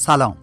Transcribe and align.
سلام. 0.00 0.36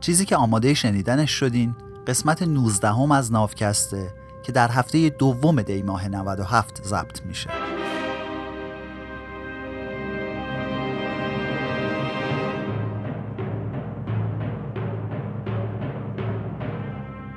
چیزی 0.00 0.24
که 0.24 0.36
آماده 0.36 0.74
شنیدنش 0.74 1.30
شدین 1.30 1.76
قسمت 2.06 2.42
19 2.42 2.88
هم 2.88 3.12
از 3.12 3.32
نافکسته 3.32 4.10
که 4.42 4.52
در 4.52 4.70
هفته 4.70 5.08
دوم 5.08 5.62
دی 5.62 5.82
ماه 5.82 6.08
97 6.08 6.82
ضبط 6.84 7.22
میشه. 7.22 7.50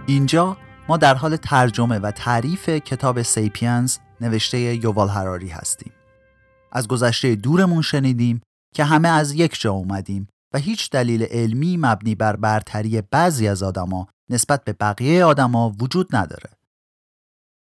اینجا 0.08 0.58
ما 0.90 0.98
در 0.98 1.16
حال 1.16 1.36
ترجمه 1.36 2.00
و 2.00 2.12
تعریف 2.12 2.70
کتاب 2.70 3.22
سیپینز 3.22 3.98
نوشته 4.22 4.58
یووال 4.58 5.10
هراری 5.10 5.50
هستیم. 5.50 5.94
از 6.72 6.88
گذشته 6.88 7.36
دورمون 7.36 7.82
شنیدیم 7.82 8.42
که 8.76 8.84
همه 8.84 9.10
از 9.10 9.34
یک 9.34 9.62
جا 9.62 9.72
اومدیم 9.72 10.28
و 10.54 10.58
هیچ 10.58 10.90
دلیل 10.90 11.24
علمی 11.24 11.78
مبنی 11.78 12.16
بر 12.16 12.36
برتری 12.36 13.02
بعضی 13.02 13.48
از 13.48 13.64
آدما 13.64 14.08
نسبت 14.30 14.64
به 14.64 14.74
بقیه 14.74 15.26
آدما 15.26 15.76
وجود 15.82 16.16
نداره. 16.16 16.50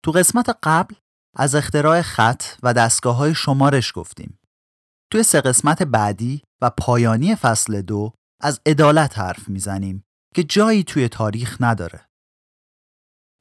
تو 0.04 0.12
قسمت 0.12 0.58
قبل 0.64 0.96
از 1.36 1.56
اختراع 1.56 2.02
خط 2.02 2.44
و 2.64 2.74
دستگاه 2.74 3.16
های 3.16 3.36
شمارش 3.36 3.92
گفتیم. 3.96 4.40
توی 5.12 5.24
سه 5.24 5.42
قسمت 5.42 5.84
بعدی 5.84 6.42
و 6.62 6.70
پایانی 6.70 7.36
فصل 7.36 7.82
دو 7.82 8.14
از 8.42 8.62
عدالت 8.66 9.20
حرف 9.20 9.50
می‌زنیم 9.50 10.04
که 10.36 10.44
جایی 10.44 10.84
توی 10.84 11.10
تاریخ 11.10 11.58
نداره. 11.60 12.08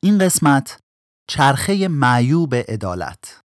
این 0.02 0.19
قسمت 0.19 0.80
چرخه 1.28 1.88
معیوب 1.88 2.55
عدالت 2.55 3.41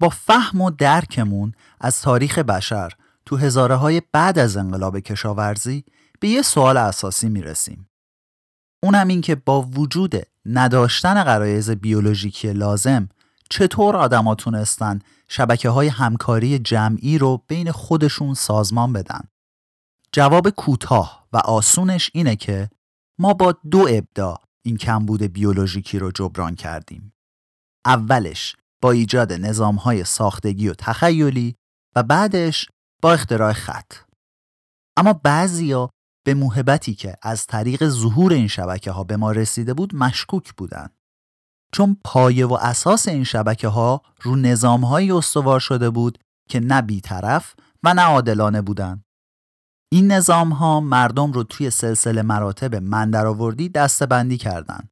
با 0.00 0.08
فهم 0.08 0.60
و 0.60 0.70
درکمون 0.70 1.54
از 1.80 2.02
تاریخ 2.02 2.38
بشر 2.38 2.92
تو 3.26 3.36
هزاره 3.36 3.74
های 3.74 4.02
بعد 4.12 4.38
از 4.38 4.56
انقلاب 4.56 5.00
کشاورزی 5.00 5.84
به 6.20 6.28
یه 6.28 6.42
سوال 6.42 6.76
اساسی 6.76 7.28
می‌رسیم. 7.28 7.88
اونم 8.82 9.08
این 9.08 9.20
که 9.20 9.34
با 9.34 9.62
وجود 9.62 10.14
نداشتن 10.46 11.24
قرایز 11.24 11.70
بیولوژیکی 11.70 12.52
لازم 12.52 13.08
چطور 13.50 13.96
آدما 13.96 14.34
تونستن 14.34 14.98
شبکه 15.28 15.68
های 15.68 15.88
همکاری 15.88 16.58
جمعی 16.58 17.18
رو 17.18 17.42
بین 17.48 17.72
خودشون 17.72 18.34
سازمان 18.34 18.92
بدن؟ 18.92 19.20
جواب 20.12 20.50
کوتاه 20.50 21.26
و 21.32 21.36
آسونش 21.36 22.10
اینه 22.14 22.36
که 22.36 22.70
ما 23.18 23.34
با 23.34 23.54
دو 23.70 23.86
ابدا 23.90 24.38
این 24.62 24.76
کمبود 24.76 25.22
بیولوژیکی 25.22 25.98
رو 25.98 26.10
جبران 26.10 26.54
کردیم. 26.54 27.12
اولش 27.86 28.56
با 28.82 28.90
ایجاد 28.90 29.32
نظام 29.32 29.76
های 29.76 30.04
ساختگی 30.04 30.68
و 30.68 30.74
تخیلی 30.74 31.56
و 31.96 32.02
بعدش 32.02 32.68
با 33.04 33.12
اختراع 33.12 33.52
خط. 33.52 33.92
اما 34.96 35.12
بعضیا 35.12 35.90
به 36.26 36.34
موهبتی 36.34 36.94
که 36.94 37.16
از 37.22 37.46
طریق 37.46 37.88
ظهور 37.88 38.32
این 38.32 38.48
شبکه 38.48 38.90
ها 38.90 39.04
به 39.04 39.16
ما 39.16 39.32
رسیده 39.32 39.74
بود 39.74 39.94
مشکوک 39.94 40.52
بودند 40.52 40.94
چون 41.72 41.96
پایه 42.04 42.46
و 42.46 42.52
اساس 42.52 43.08
این 43.08 43.24
شبکه 43.24 43.68
ها 43.68 44.02
رو 44.22 44.36
نظام 44.36 44.84
های 44.84 45.12
استوار 45.12 45.60
شده 45.60 45.90
بود 45.90 46.18
که 46.48 46.60
نه 46.60 46.82
بیطرف 46.82 47.54
و 47.82 47.94
نه 47.94 48.02
عادلانه 48.02 48.62
بودند 48.62 49.04
این 49.92 50.12
نظام 50.12 50.52
ها 50.52 50.80
مردم 50.80 51.32
رو 51.32 51.42
توی 51.42 51.70
سلسله 51.70 52.22
مراتب 52.22 52.74
من 52.74 53.10
درآوردی 53.10 53.68
دسته 53.68 54.06
بندی 54.06 54.38
کردند 54.38 54.88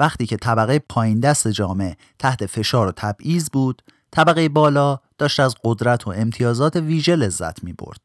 وقتی 0.00 0.26
که 0.26 0.36
طبقه 0.36 0.78
پایین 0.78 1.20
دست 1.20 1.48
جامعه 1.48 1.96
تحت 2.18 2.46
فشار 2.46 2.86
و 2.86 2.92
تبعیض 2.92 3.50
بود 3.50 3.82
طبقه 4.10 4.48
بالا 4.48 4.98
داشت 5.18 5.40
از 5.40 5.54
قدرت 5.64 6.06
و 6.06 6.10
امتیازات 6.10 6.76
ویژه 6.76 7.16
لذت 7.16 7.64
می 7.64 7.72
برد. 7.72 8.00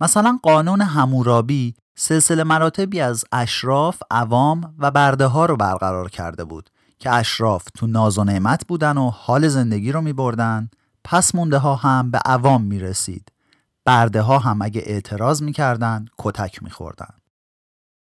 مثلا 0.00 0.38
قانون 0.42 0.80
همورابی 0.80 1.74
سلسله 1.98 2.44
مراتبی 2.44 3.00
از 3.00 3.24
اشراف، 3.32 4.02
عوام 4.10 4.74
و 4.78 4.90
برده 4.90 5.26
ها 5.26 5.46
رو 5.46 5.56
برقرار 5.56 6.10
کرده 6.10 6.44
بود 6.44 6.70
که 6.98 7.10
اشراف 7.10 7.64
تو 7.74 7.86
ناز 7.86 8.18
و 8.18 8.24
نعمت 8.24 8.66
بودن 8.66 8.98
و 8.98 9.10
حال 9.10 9.48
زندگی 9.48 9.92
رو 9.92 10.00
می 10.00 10.12
بردن 10.12 10.70
پس 11.04 11.34
مونده 11.34 11.58
ها 11.58 11.74
هم 11.74 12.10
به 12.10 12.18
عوام 12.18 12.62
می 12.62 12.78
رسید. 12.78 13.32
برده 13.84 14.20
ها 14.20 14.38
هم 14.38 14.62
اگه 14.62 14.82
اعتراض 14.84 15.42
می 15.42 15.52
کردن 15.52 16.06
کتک 16.18 16.62
می 16.62 16.70
خوردن. 16.70 17.14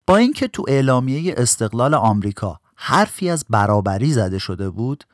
با 0.06 0.16
اینکه 0.16 0.48
تو 0.48 0.64
اعلامیه 0.68 1.34
استقلال 1.36 1.94
آمریکا 1.94 2.60
حرفی 2.76 3.30
از 3.30 3.44
برابری 3.50 4.12
زده 4.12 4.38
شده 4.38 4.70
بود 4.70 5.04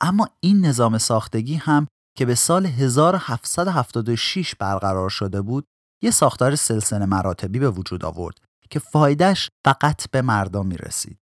اما 0.00 0.28
این 0.40 0.66
نظام 0.66 0.98
ساختگی 0.98 1.54
هم 1.54 1.86
که 2.18 2.26
به 2.26 2.34
سال 2.34 2.66
1776 2.66 4.54
برقرار 4.54 5.10
شده 5.10 5.42
بود 5.42 5.66
یه 6.02 6.10
ساختار 6.10 6.56
سلسله 6.56 7.06
مراتبی 7.06 7.58
به 7.58 7.70
وجود 7.70 8.04
آورد 8.04 8.34
که 8.70 8.78
فایدهش 8.78 9.50
فقط 9.64 10.10
به 10.10 10.22
مردم 10.22 10.66
می 10.66 10.76
رسید. 10.76 11.18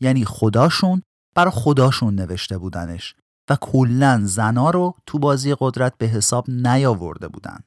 یعنی 0.00 0.24
خداشون 0.24 1.02
برا 1.34 1.50
خداشون 1.50 2.14
نوشته 2.14 2.58
بودنش 2.58 3.14
و 3.50 3.56
کلا 3.60 4.20
زنا 4.24 4.70
رو 4.70 4.94
تو 5.06 5.18
بازی 5.18 5.56
قدرت 5.58 5.98
به 5.98 6.06
حساب 6.06 6.50
نیاورده 6.50 7.28
بودن. 7.28 7.60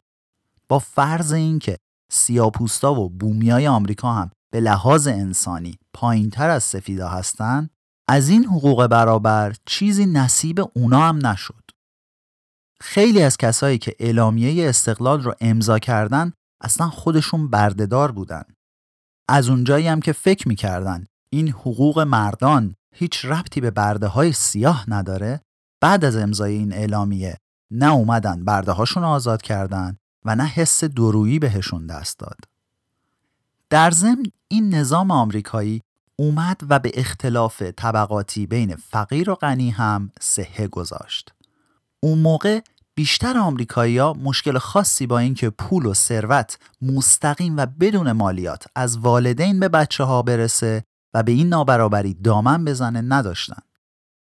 با 0.69 0.79
فرض 0.79 1.33
اینکه 1.33 1.77
سیاپوستا 2.11 2.93
و 2.93 3.09
بومیای 3.09 3.67
آمریکا 3.67 4.13
هم 4.13 4.31
به 4.51 4.59
لحاظ 4.59 5.07
انسانی 5.07 5.77
پایینتر 5.93 6.49
از 6.49 6.63
سفیدا 6.63 7.09
هستن 7.09 7.69
از 8.07 8.29
این 8.29 8.45
حقوق 8.45 8.87
برابر 8.87 9.55
چیزی 9.65 10.05
نصیب 10.05 10.69
اونا 10.75 10.99
هم 10.99 11.27
نشد. 11.27 11.62
خیلی 12.85 13.21
از 13.21 13.38
کسایی 13.38 13.77
که 13.77 13.95
اعلامیه 13.99 14.69
استقلال 14.69 15.23
رو 15.23 15.35
امضا 15.41 15.79
کردن 15.79 16.33
اصلا 16.61 16.89
خودشون 16.89 17.49
بردهدار 17.49 18.11
بودن. 18.11 18.44
از 19.27 19.49
اونجایی 19.49 19.88
هم 19.88 19.99
که 19.99 20.11
فکر 20.11 20.47
می‌کردن 20.47 21.05
این 21.29 21.49
حقوق 21.49 21.99
مردان 21.99 22.75
هیچ 22.95 23.25
ربطی 23.25 23.61
به 23.61 23.71
برده 23.71 24.07
های 24.07 24.31
سیاه 24.31 24.85
نداره 24.88 25.41
بعد 25.81 26.05
از 26.05 26.16
امضای 26.16 26.53
این 26.53 26.73
اعلامیه 26.73 27.38
نه 27.71 27.94
اومدن 27.94 28.45
برده 28.45 28.71
هاشون 28.71 29.03
آزاد 29.03 29.41
کردن 29.41 29.97
و 30.25 30.35
نه 30.35 30.45
حس 30.45 30.83
درویی 30.83 31.39
بهشون 31.39 31.88
دست 31.88 32.19
داد. 32.19 32.39
در 33.69 33.91
ضمن 33.91 34.25
این 34.47 34.75
نظام 34.75 35.11
آمریکایی 35.11 35.81
اومد 36.15 36.61
و 36.69 36.79
به 36.79 36.91
اختلاف 36.94 37.61
طبقاتی 37.61 38.47
بین 38.47 38.75
فقیر 38.75 39.29
و 39.29 39.35
غنی 39.35 39.69
هم 39.69 40.11
سهه 40.21 40.67
گذاشت. 40.67 41.33
اون 42.03 42.19
موقع 42.19 42.61
بیشتر 42.95 43.37
آمریکایی‌ها 43.37 44.13
مشکل 44.13 44.57
خاصی 44.57 45.07
با 45.07 45.19
اینکه 45.19 45.49
پول 45.49 45.85
و 45.85 45.93
ثروت 45.93 46.57
مستقیم 46.81 47.57
و 47.57 47.65
بدون 47.65 48.11
مالیات 48.11 48.65
از 48.75 48.97
والدین 48.97 49.59
به 49.59 49.69
بچه 49.69 50.03
ها 50.03 50.21
برسه 50.21 50.83
و 51.13 51.23
به 51.23 51.31
این 51.31 51.49
نابرابری 51.49 52.13
دامن 52.13 52.65
بزنه 52.65 53.01
نداشتن. 53.01 53.61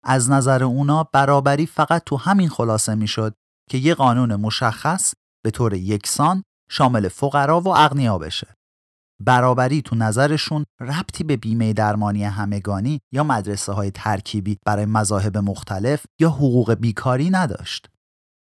از 0.03 0.29
نظر 0.29 0.63
اونا 0.63 1.03
برابری 1.03 1.65
فقط 1.65 2.03
تو 2.05 2.17
همین 2.17 2.49
خلاصه 2.49 2.95
می‌شد 2.95 3.33
که 3.69 3.77
یه 3.77 3.93
قانون 3.93 4.35
مشخص 4.35 5.13
به 5.43 5.51
طور 5.51 5.73
یکسان 5.73 6.43
شامل 6.69 7.07
فقرا 7.07 7.61
و 7.61 7.67
اغنیا 7.67 8.17
بشه. 8.17 8.47
برابری 9.25 9.81
تو 9.81 9.95
نظرشون 9.95 10.65
ربطی 10.79 11.23
به 11.23 11.37
بیمه 11.37 11.73
درمانی 11.73 12.23
همگانی 12.23 12.99
یا 13.11 13.23
مدرسه 13.23 13.71
های 13.71 13.91
ترکیبی 13.91 14.57
برای 14.65 14.85
مذاهب 14.85 15.37
مختلف 15.37 16.05
یا 16.19 16.29
حقوق 16.29 16.73
بیکاری 16.73 17.29
نداشت. 17.29 17.89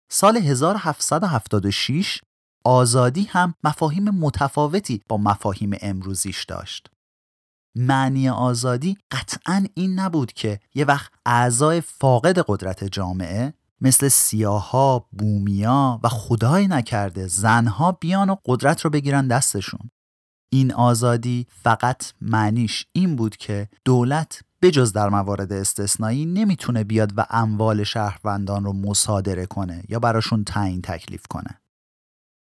سال 0.09 0.37
1776 0.37 2.21
آزادی 2.65 3.23
هم 3.23 3.55
مفاهیم 3.65 4.11
متفاوتی 4.11 5.03
با 5.09 5.17
مفاهیم 5.17 5.77
امروزیش 5.81 6.45
داشت. 6.45 6.91
معنی 7.77 8.29
آزادی 8.29 8.99
قطعا 9.11 9.67
این 9.75 9.99
نبود 9.99 10.33
که 10.33 10.61
یه 10.75 10.85
وقت 10.85 11.13
اعضای 11.27 11.81
فاقد 11.81 12.39
قدرت 12.39 12.85
جامعه 12.85 13.55
مثل 13.81 14.09
سیاها، 14.09 15.09
بومیا 15.13 16.01
و 16.03 16.09
خدای 16.09 16.69
نکرده 16.69 17.27
زنها 17.27 17.93
بیان 17.93 18.31
و 18.31 18.37
قدرت 18.45 18.81
رو 18.81 18.91
بگیرن 18.91 19.29
دستشون. 19.29 19.91
این 20.53 20.73
آزادی 20.73 21.47
فقط 21.51 22.13
معنیش 22.21 22.87
این 22.93 23.17
بود 23.17 23.37
که 23.37 23.69
دولت 23.85 24.41
بجز 24.63 24.93
در 24.93 25.09
موارد 25.09 25.53
استثنایی 25.53 26.27
نمی‌تونه 26.27 26.85
بیاد 26.85 27.13
و 27.17 27.27
اموال 27.31 27.85
شهروندان 27.85 28.65
رو 28.65 28.73
مصادره 28.73 29.47
کنه 29.47 29.83
یا 29.89 29.99
براشون 29.99 30.45
تعیین 30.45 30.83
تکلیف 30.83 31.27
کنه. 31.31 31.61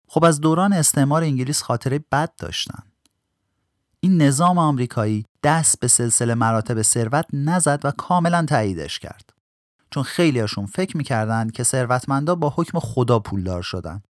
خب 0.09 0.25
از 0.25 0.41
دوران 0.41 0.73
استعمار 0.73 1.23
انگلیس 1.23 1.63
خاطره 1.63 2.05
بد 2.13 2.33
داشتن. 2.39 2.83
این 4.01 4.23
نظام 4.23 4.59
آمریکایی 4.59 5.25
دست 5.43 5.81
به 5.81 5.89
سلسله 5.89 6.35
مراتب 6.35 6.83
ثروت 6.83 7.27
نزد 7.33 7.81
و 7.85 7.91
کاملا 7.91 8.47
تاییدش 8.49 8.99
کرد. 8.99 9.33
چون 9.91 10.03
خیلیاشون 10.03 10.67
فکر 10.67 10.97
می‌کردن 10.97 11.51
که 11.51 11.63
ثروتمندا 11.63 12.35
با 12.35 12.53
حکم 12.57 12.79
خدا 12.79 13.19
پولدار 13.19 13.63
شدن. 13.63 14.03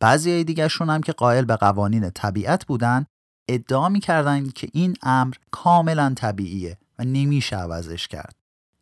بعضی 0.00 0.44
دیگرشون 0.44 0.90
هم 0.90 1.00
که 1.00 1.12
قائل 1.12 1.44
به 1.44 1.56
قوانین 1.56 2.10
طبیعت 2.10 2.66
بودن 2.66 3.06
ادعا 3.48 3.88
می‌کردند 3.88 4.52
که 4.52 4.68
این 4.72 4.96
امر 5.02 5.34
کاملا 5.50 6.12
طبیعیه 6.16 6.78
و 6.98 7.04
نمیشه 7.04 7.56
عوضش 7.56 8.08
کرد 8.08 8.34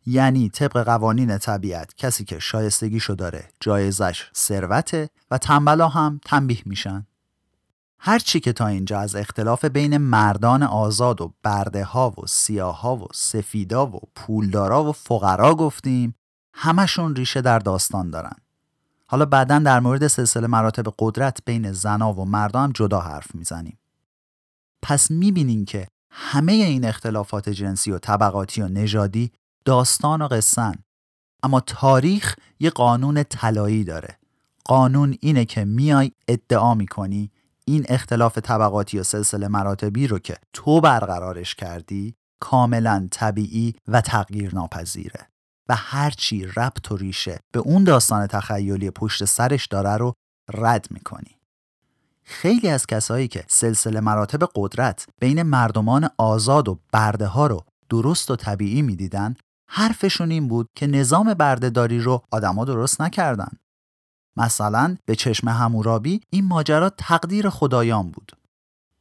یعنی 0.05 0.49
طبق 0.49 0.83
قوانین 0.83 1.37
طبیعت 1.37 1.95
کسی 1.95 2.25
که 2.25 2.39
شایستگیشو 2.39 3.13
داره 3.13 3.49
جایزش 3.59 4.31
ثروته 4.35 5.09
و 5.31 5.37
تنبلا 5.37 5.87
هم 5.87 6.19
تنبیه 6.25 6.61
میشن 6.65 7.07
هرچی 7.99 8.39
که 8.39 8.53
تا 8.53 8.67
اینجا 8.67 8.99
از 8.99 9.15
اختلاف 9.15 9.65
بین 9.65 9.97
مردان 9.97 10.63
آزاد 10.63 11.21
و 11.21 11.33
برده 11.43 11.83
ها 11.83 12.13
و 12.17 12.27
سیاه 12.27 12.81
ها 12.81 12.95
و 12.95 13.07
سفیدا 13.13 13.87
و 13.87 13.99
پولدارا 14.15 14.83
و 14.83 14.91
فقرا 14.91 15.55
گفتیم 15.55 16.15
همشون 16.53 17.15
ریشه 17.15 17.41
در 17.41 17.59
داستان 17.59 18.09
دارن. 18.09 18.35
حالا 19.07 19.25
بعدا 19.25 19.59
در 19.59 19.79
مورد 19.79 20.07
سلسله 20.07 20.47
مراتب 20.47 20.93
قدرت 20.99 21.39
بین 21.45 21.71
زنا 21.71 22.13
و 22.13 22.25
مردا 22.25 22.61
هم 22.61 22.71
جدا 22.71 22.99
حرف 22.99 23.35
می‌زنیم. 23.35 23.79
پس 24.81 25.11
می‌بینین 25.11 25.65
که 25.65 25.87
همه 26.17 26.53
این 26.53 26.85
اختلافات 26.85 27.49
جنسی 27.49 27.91
و 27.91 27.99
طبقاتی 27.99 28.61
و 28.61 28.67
نژادی 28.67 29.31
داستان 29.65 30.21
و 30.21 30.27
قصن 30.27 30.75
اما 31.43 31.59
تاریخ 31.59 32.35
یه 32.59 32.69
قانون 32.69 33.23
طلایی 33.23 33.83
داره. 33.83 34.17
قانون 34.65 35.17
اینه 35.21 35.45
که 35.45 35.65
میای 35.65 36.11
ادعا 36.27 36.73
می‌کنی 36.73 37.31
این 37.65 37.85
اختلاف 37.89 38.37
طبقاتی 38.37 38.99
و 38.99 39.03
سلسله 39.03 39.47
مراتبی 39.47 40.07
رو 40.07 40.19
که 40.19 40.37
تو 40.53 40.81
برقرارش 40.81 41.55
کردی 41.55 42.15
کاملا 42.39 43.07
طبیعی 43.11 43.75
و 43.87 44.01
تغییر 44.01 44.55
ناپذیره 44.55 45.29
و 45.69 45.75
هرچی 45.75 46.45
ربط 46.45 46.91
و 46.91 46.97
ریشه 46.97 47.39
به 47.51 47.59
اون 47.59 47.83
داستان 47.83 48.27
تخیلی 48.27 48.91
پشت 48.91 49.25
سرش 49.25 49.65
داره 49.65 49.97
رو 49.97 50.13
رد 50.53 50.87
می‌کنی. 50.91 51.39
خیلی 52.25 52.69
از 52.69 52.87
کسایی 52.87 53.27
که 53.27 53.45
سلسله 53.47 53.99
مراتب 53.99 54.49
قدرت 54.55 55.07
بین 55.19 55.43
مردمان 55.43 56.09
آزاد 56.17 56.69
و 56.69 56.79
برده 56.91 57.27
ها 57.27 57.47
رو 57.47 57.65
درست 57.89 58.31
و 58.31 58.35
طبیعی 58.35 58.81
می‌دیدن 58.81 59.35
حرفشون 59.69 60.31
این 60.31 60.47
بود 60.47 60.67
که 60.75 60.87
نظام 60.87 61.33
بردهداری 61.33 61.99
رو 61.99 62.21
آدما 62.31 62.65
درست 62.65 63.01
نکردن. 63.01 63.51
مثلا 64.37 64.97
به 65.05 65.15
چشم 65.15 65.47
همورابی 65.47 66.21
این 66.29 66.45
ماجرا 66.47 66.89
تقدیر 66.89 67.49
خدایان 67.49 68.11
بود. 68.11 68.31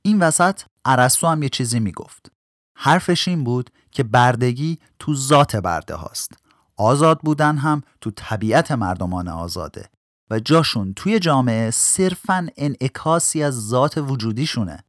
این 0.03 0.23
وسط 0.23 0.61
ارسطو 0.85 1.27
هم 1.27 1.43
یه 1.43 1.49
چیزی 1.49 1.81
می‌گفت. 1.81 2.33
حرفش 2.77 3.29
این 3.29 3.45
بود 3.45 3.71
که 3.93 4.03
بردگی 4.03 4.79
تو 4.99 5.15
ذات 5.15 5.57
برده 5.57 5.95
هاست 5.95 6.33
آزاد 6.77 7.21
بودن 7.21 7.57
هم 7.57 7.83
تو 8.01 8.11
طبیعت 8.11 8.73
مردمان 8.73 9.29
آزاده. 9.29 9.89
و 10.31 10.41
جاشون 10.41 10.95
توی 10.95 11.19
جامعه 11.19 11.71
صرفا 11.71 12.49
انعکاسی 12.57 13.43
از 13.43 13.69
ذات 13.69 13.99
وجودیشونه 13.99 14.85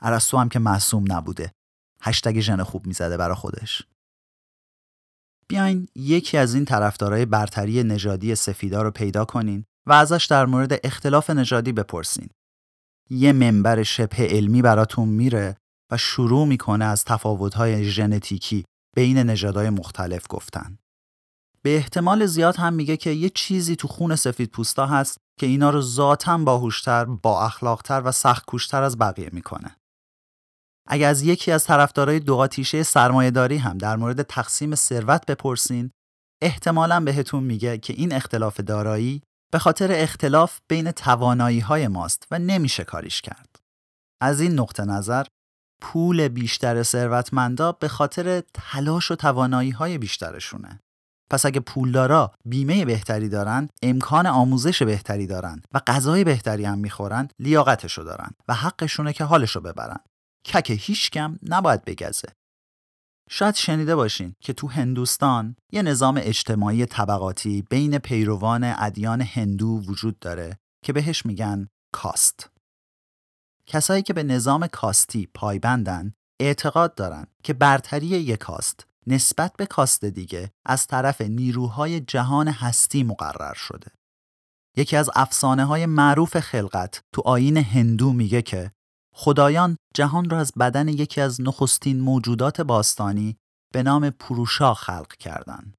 ارسطو 0.00 0.38
هم 0.38 0.48
که 0.48 0.58
معصوم 0.58 1.12
نبوده 1.12 1.52
هشتگ 2.02 2.40
ژن 2.40 2.62
خوب 2.62 2.86
می‌زده 2.86 3.16
برا 3.16 3.34
خودش 3.34 3.82
بیاین 5.48 5.88
یکی 5.94 6.36
از 6.36 6.54
این 6.54 6.64
طرفدارای 6.64 7.26
برتری 7.26 7.82
نژادی 7.82 8.34
سفیدا 8.34 8.82
رو 8.82 8.90
پیدا 8.90 9.24
کنین 9.24 9.64
و 9.86 9.92
ازش 9.92 10.26
در 10.30 10.46
مورد 10.46 10.86
اختلاف 10.86 11.30
نژادی 11.30 11.72
بپرسین. 11.72 12.28
یه 13.10 13.32
منبر 13.32 13.82
شبه 13.82 14.26
علمی 14.26 14.62
براتون 14.62 15.08
میره 15.08 15.56
و 15.92 15.96
شروع 15.96 16.46
می‌کنه 16.46 16.84
از 16.84 17.04
تفاوت‌های 17.04 17.84
ژنتیکی 17.84 18.64
بین 18.96 19.18
نژادهای 19.18 19.70
مختلف 19.70 20.26
گفتن. 20.28 20.78
به 21.64 21.76
احتمال 21.76 22.26
زیاد 22.26 22.56
هم 22.56 22.72
میگه 22.72 22.96
که 22.96 23.10
یه 23.10 23.28
چیزی 23.28 23.76
تو 23.76 23.88
خون 23.88 24.16
سفید 24.16 24.50
پوستا 24.50 24.86
هست 24.86 25.18
که 25.40 25.46
اینا 25.46 25.70
رو 25.70 25.82
ذاتا 25.82 26.38
باهوشتر، 26.38 27.04
با 27.04 27.44
اخلاقتر 27.44 28.02
و 28.04 28.12
سخت 28.12 28.44
کوشتر 28.44 28.82
از 28.82 28.98
بقیه 28.98 29.30
می‌کنه. 29.32 29.76
اگر 30.88 31.08
از 31.10 31.22
یکی 31.22 31.52
از 31.52 31.64
طرفدارای 31.64 32.20
دو 32.20 32.36
آتیشه 32.36 32.82
سرمایهداری 32.82 33.56
هم 33.56 33.78
در 33.78 33.96
مورد 33.96 34.22
تقسیم 34.22 34.74
ثروت 34.74 35.26
بپرسین 35.26 35.90
احتمالا 36.42 37.00
بهتون 37.00 37.44
میگه 37.44 37.78
که 37.78 37.92
این 37.92 38.12
اختلاف 38.12 38.60
دارایی 38.60 39.22
به 39.52 39.58
خاطر 39.58 39.92
اختلاف 39.92 40.58
بین 40.68 40.90
توانایی 40.90 41.60
های 41.60 41.88
ماست 41.88 42.26
و 42.30 42.38
نمیشه 42.38 42.84
کاریش 42.84 43.20
کرد. 43.20 43.56
از 44.22 44.40
این 44.40 44.60
نقطه 44.60 44.84
نظر 44.84 45.24
پول 45.82 46.28
بیشتر 46.28 46.82
ثروتمندا 46.82 47.72
به 47.72 47.88
خاطر 47.88 48.42
تلاش 48.54 49.10
و 49.10 49.14
توانایی 49.14 49.70
های 49.70 49.98
بیشترشونه. 49.98 50.80
پس 51.30 51.46
اگه 51.46 51.60
پولدارا 51.60 52.32
بیمه 52.44 52.84
بهتری 52.84 53.28
دارن، 53.28 53.68
امکان 53.82 54.26
آموزش 54.26 54.82
بهتری 54.82 55.26
دارن 55.26 55.62
و 55.72 55.80
غذای 55.86 56.24
بهتری 56.24 56.64
هم 56.64 56.78
می‌خورن، 56.78 57.28
لیاقتشو 57.38 58.02
دارن 58.02 58.30
و 58.48 58.54
حقشونه 58.54 59.12
که 59.12 59.24
حالشو 59.24 59.60
ببرن. 59.60 60.00
کک 60.44 60.70
هیچکم 60.70 61.38
نباید 61.42 61.84
بگزه. 61.84 62.28
شاید 63.30 63.54
شنیده 63.54 63.96
باشین 63.96 64.34
که 64.40 64.52
تو 64.52 64.68
هندوستان 64.68 65.56
یه 65.72 65.82
نظام 65.82 66.20
اجتماعی 66.22 66.86
طبقاتی 66.86 67.62
بین 67.70 67.98
پیروان 67.98 68.74
ادیان 68.78 69.20
هندو 69.20 69.66
وجود 69.66 70.18
داره 70.18 70.58
که 70.84 70.92
بهش 70.92 71.26
میگن 71.26 71.68
کاست. 71.92 72.50
کسایی 73.66 74.02
که 74.02 74.12
به 74.12 74.22
نظام 74.22 74.66
کاستی 74.66 75.28
پایبندن 75.34 76.12
اعتقاد 76.40 76.94
دارن 76.94 77.26
که 77.42 77.52
برتری 77.52 78.06
یک 78.06 78.38
کاست 78.38 78.86
نسبت 79.10 79.52
به 79.56 79.66
کاست 79.66 80.04
دیگه 80.04 80.50
از 80.66 80.86
طرف 80.86 81.20
نیروهای 81.20 82.00
جهان 82.00 82.48
هستی 82.48 83.02
مقرر 83.02 83.54
شده. 83.54 83.90
یکی 84.76 84.96
از 84.96 85.10
افسانه 85.14 85.64
های 85.64 85.86
معروف 85.86 86.38
خلقت 86.40 87.00
تو 87.14 87.22
آین 87.24 87.56
هندو 87.56 88.12
میگه 88.12 88.42
که 88.42 88.72
خدایان 89.14 89.76
جهان 89.94 90.30
را 90.30 90.38
از 90.38 90.52
بدن 90.58 90.88
یکی 90.88 91.20
از 91.20 91.40
نخستین 91.40 92.00
موجودات 92.00 92.60
باستانی 92.60 93.36
به 93.72 93.82
نام 93.82 94.10
پروشا 94.10 94.74
خلق 94.74 95.16
کردند. 95.16 95.74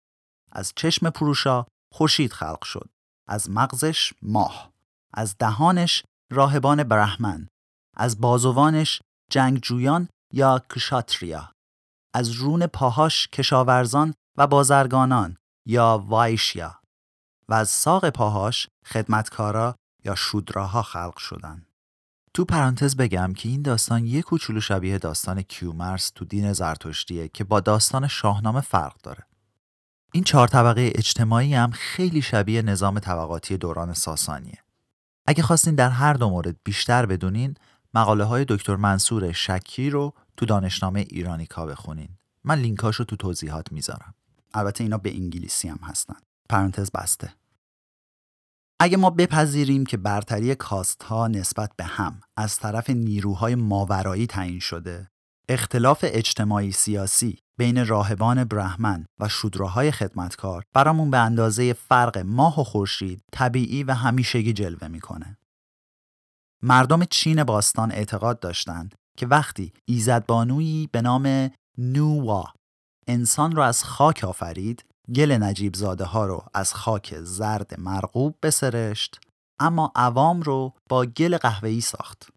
از 0.51 0.73
چشم 0.75 1.09
پروشا 1.09 1.65
خورشید 1.93 2.33
خلق 2.33 2.63
شد. 2.63 2.89
از 3.27 3.49
مغزش 3.49 4.13
ماه. 4.21 4.71
از 5.13 5.35
دهانش 5.39 6.03
راهبان 6.31 6.83
برهمن. 6.83 7.47
از 7.97 8.21
بازوانش 8.21 9.01
جنگجویان 9.31 10.07
یا 10.33 10.61
کشاتریا. 10.69 11.51
از 12.13 12.31
رون 12.31 12.67
پاهاش 12.67 13.27
کشاورزان 13.27 14.13
و 14.37 14.47
بازرگانان 14.47 15.37
یا 15.65 16.05
وایشیا. 16.07 16.79
و 17.49 17.53
از 17.53 17.69
ساق 17.69 18.09
پاهاش 18.09 18.67
خدمتکارا 18.85 19.75
یا 20.05 20.15
شودراها 20.15 20.81
خلق 20.81 21.17
شدند. 21.17 21.67
تو 22.33 22.45
پرانتز 22.45 22.95
بگم 22.95 23.33
که 23.33 23.49
این 23.49 23.61
داستان 23.61 24.05
یه 24.05 24.21
کوچولو 24.21 24.61
شبیه 24.61 24.97
داستان 24.97 25.41
کیومرس 25.41 26.09
تو 26.09 26.25
دین 26.25 26.53
زرتشتیه 26.53 27.27
که 27.27 27.43
با 27.43 27.59
داستان 27.59 28.07
شاهنامه 28.07 28.61
فرق 28.61 29.01
داره. 29.03 29.25
این 30.13 30.23
چهار 30.23 30.47
طبقه 30.47 30.91
اجتماعی 30.95 31.53
هم 31.53 31.71
خیلی 31.71 32.21
شبیه 32.21 32.61
نظام 32.61 32.99
طبقاتی 32.99 33.57
دوران 33.57 33.93
ساسانیه. 33.93 34.63
اگه 35.25 35.43
خواستین 35.43 35.75
در 35.75 35.89
هر 35.89 36.13
دو 36.13 36.29
مورد 36.29 36.55
بیشتر 36.63 37.05
بدونین، 37.05 37.55
مقاله 37.93 38.23
های 38.23 38.45
دکتر 38.47 38.75
منصور 38.75 39.31
شکی 39.31 39.89
رو 39.89 40.13
تو 40.37 40.45
دانشنامه 40.45 40.99
ایرانیکا 40.99 41.65
بخونین. 41.65 42.09
من 42.43 42.59
لینکاشو 42.59 43.03
تو 43.03 43.15
توضیحات 43.15 43.71
می‌ذارم. 43.71 44.15
البته 44.53 44.83
اینا 44.83 44.97
به 44.97 45.15
انگلیسی 45.15 45.67
هم 45.67 45.79
هستن. 45.83 46.17
پرانتز 46.49 46.91
بسته. 46.91 47.33
اگه 48.79 48.97
ما 48.97 49.09
بپذیریم 49.09 49.85
که 49.85 49.97
برتری 49.97 50.55
کاست 50.55 51.03
ها 51.03 51.27
نسبت 51.27 51.71
به 51.77 51.83
هم 51.83 52.21
از 52.37 52.57
طرف 52.57 52.89
نیروهای 52.89 53.55
ماورایی 53.55 54.27
تعیین 54.27 54.59
شده 54.59 55.11
اختلاف 55.49 56.05
اجتماعی 56.07 56.71
سیاسی 56.71 57.39
بین 57.57 57.87
راهبان 57.87 58.43
برهمن 58.43 59.05
و 59.19 59.29
شودراهای 59.29 59.91
خدمتکار 59.91 60.63
برامون 60.73 61.11
به 61.11 61.17
اندازه 61.17 61.73
فرق 61.73 62.17
ماه 62.17 62.59
و 62.59 62.63
خورشید 62.63 63.23
طبیعی 63.31 63.83
و 63.83 63.93
همیشگی 63.93 64.53
جلوه 64.53 64.87
می‌کنه. 64.87 65.37
مردم 66.61 67.05
چین 67.05 67.43
باستان 67.43 67.91
اعتقاد 67.91 68.39
داشتند 68.39 68.95
که 69.17 69.27
وقتی 69.27 69.73
ایزدبانویی 69.85 70.89
به 70.91 71.01
نام 71.01 71.51
نووا 71.77 72.53
انسان 73.07 73.55
را 73.55 73.65
از 73.65 73.83
خاک 73.83 74.23
آفرید 74.23 74.85
گل 75.15 75.31
نجیب 75.31 75.75
زاده 75.75 76.05
ها 76.05 76.25
رو 76.25 76.45
از 76.53 76.73
خاک 76.73 77.19
زرد 77.19 77.79
مرغوب 77.79 78.35
بسرشت 78.43 79.21
اما 79.59 79.91
عوام 79.95 80.41
رو 80.41 80.73
با 80.89 81.05
گل 81.05 81.37
قهوه‌ای 81.37 81.81
ساخت. 81.81 82.29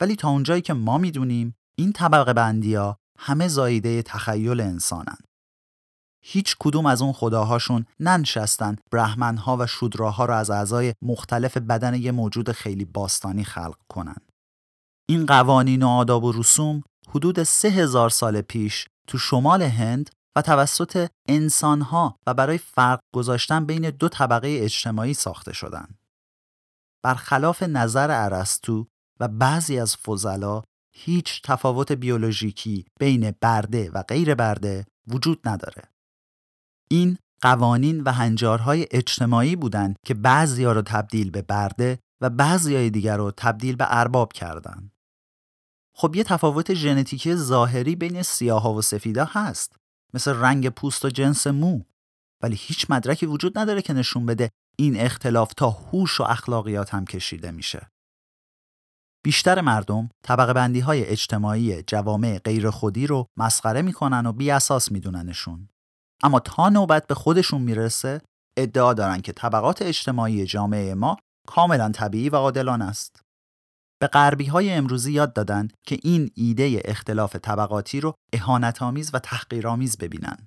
ولی 0.00 0.16
تا 0.16 0.28
اونجایی 0.28 0.62
که 0.62 0.72
ما 0.72 0.98
می‌دونیم 0.98 1.54
این 1.78 1.92
طبقه 1.92 2.32
بندی 2.32 2.74
ها 2.74 2.98
همه 3.18 3.48
زایده 3.48 4.02
تخیل 4.02 4.60
انسانن. 4.60 5.18
هیچ 6.24 6.56
کدوم 6.60 6.86
از 6.86 7.02
اون 7.02 7.12
خداهاشون 7.12 7.86
ننشستن 8.00 8.76
برهمنها 8.90 9.56
و 9.56 9.66
شودراها 9.66 10.24
رو 10.24 10.34
از 10.34 10.50
اعضای 10.50 10.94
مختلف 11.02 11.56
بدن 11.56 11.94
یه 11.94 12.12
موجود 12.12 12.52
خیلی 12.52 12.84
باستانی 12.84 13.44
خلق 13.44 13.78
کنن. 13.88 14.16
این 15.10 15.26
قوانین 15.26 15.82
و 15.82 15.88
آداب 15.88 16.24
و 16.24 16.32
رسوم 16.32 16.82
حدود 17.08 17.42
سه 17.42 17.68
هزار 17.68 18.10
سال 18.10 18.40
پیش 18.40 18.86
تو 19.06 19.18
شمال 19.18 19.62
هند 19.62 20.10
و 20.36 20.42
توسط 20.42 21.10
انسانها 21.28 22.16
و 22.26 22.34
برای 22.34 22.58
فرق 22.58 23.00
گذاشتن 23.14 23.66
بین 23.66 23.90
دو 23.90 24.08
طبقه 24.08 24.58
اجتماعی 24.60 25.14
ساخته 25.14 25.52
شدند. 25.52 25.98
برخلاف 27.04 27.62
نظر 27.62 28.10
ارسطو 28.10 28.86
و 29.20 29.28
بعضی 29.28 29.78
از 29.78 29.96
فضلا 29.96 30.62
هیچ 30.94 31.42
تفاوت 31.42 31.92
بیولوژیکی 31.92 32.86
بین 33.00 33.34
برده 33.40 33.90
و 33.90 34.02
غیر 34.02 34.34
برده 34.34 34.86
وجود 35.06 35.48
نداره. 35.48 35.82
این 36.90 37.18
قوانین 37.42 38.00
و 38.00 38.12
هنجارهای 38.12 38.86
اجتماعی 38.90 39.56
بودند 39.56 39.96
که 40.06 40.14
بعضی 40.14 40.64
ها 40.64 40.72
رو 40.72 40.82
تبدیل 40.82 41.30
به 41.30 41.42
برده 41.42 41.98
و 42.22 42.30
بعضی 42.30 42.90
دیگر 42.90 43.16
رو 43.16 43.32
تبدیل 43.36 43.76
به 43.76 43.86
ارباب 43.88 44.32
کردن. 44.32 44.90
خب 46.00 46.16
یه 46.16 46.24
تفاوت 46.24 46.74
ژنتیکی 46.74 47.34
ظاهری 47.34 47.96
بین 47.96 48.22
سیاها 48.22 48.74
و 48.74 48.82
سفیدا 48.82 49.24
هست 49.24 49.76
مثل 50.14 50.34
رنگ 50.34 50.68
پوست 50.68 51.04
و 51.04 51.08
جنس 51.08 51.46
مو 51.46 51.82
ولی 52.42 52.56
هیچ 52.58 52.90
مدرکی 52.90 53.26
وجود 53.26 53.58
نداره 53.58 53.82
که 53.82 53.92
نشون 53.92 54.26
بده 54.26 54.50
این 54.78 55.00
اختلاف 55.00 55.54
تا 55.54 55.70
هوش 55.70 56.20
و 56.20 56.24
اخلاقیات 56.24 56.94
هم 56.94 57.04
کشیده 57.04 57.50
میشه. 57.50 57.90
بیشتر 59.24 59.60
مردم 59.60 60.08
طبقه 60.24 60.52
بندی 60.52 60.80
های 60.80 61.04
اجتماعی 61.04 61.82
جوامع 61.82 62.38
غیر 62.38 62.70
خودی 62.70 63.06
رو 63.06 63.26
مسخره 63.36 63.82
می‌کنن 63.82 64.26
و 64.26 64.32
بی 64.32 64.50
اساس 64.50 64.92
میدوننشون. 64.92 65.68
اما 66.22 66.40
تا 66.40 66.68
نوبت 66.68 67.06
به 67.06 67.14
خودشون 67.14 67.60
می‌رسه 67.60 68.20
ادعا 68.56 68.94
دارن 68.94 69.20
که 69.20 69.32
طبقات 69.32 69.82
اجتماعی 69.82 70.44
جامعه 70.44 70.94
ما 70.94 71.16
کاملا 71.46 71.90
طبیعی 71.90 72.28
و 72.28 72.36
عادلانه 72.36 72.84
است. 72.84 73.27
به 74.00 74.06
غربی 74.06 74.44
های 74.44 74.72
امروزی 74.72 75.12
یاد 75.12 75.32
دادن 75.32 75.68
که 75.86 75.98
این 76.02 76.30
ایده 76.34 76.82
اختلاف 76.84 77.36
طبقاتی 77.36 78.00
رو 78.00 78.14
اهانتآمیز 78.32 79.10
و 79.14 79.18
تحقیرآمیز 79.18 79.98
ببینن. 79.98 80.46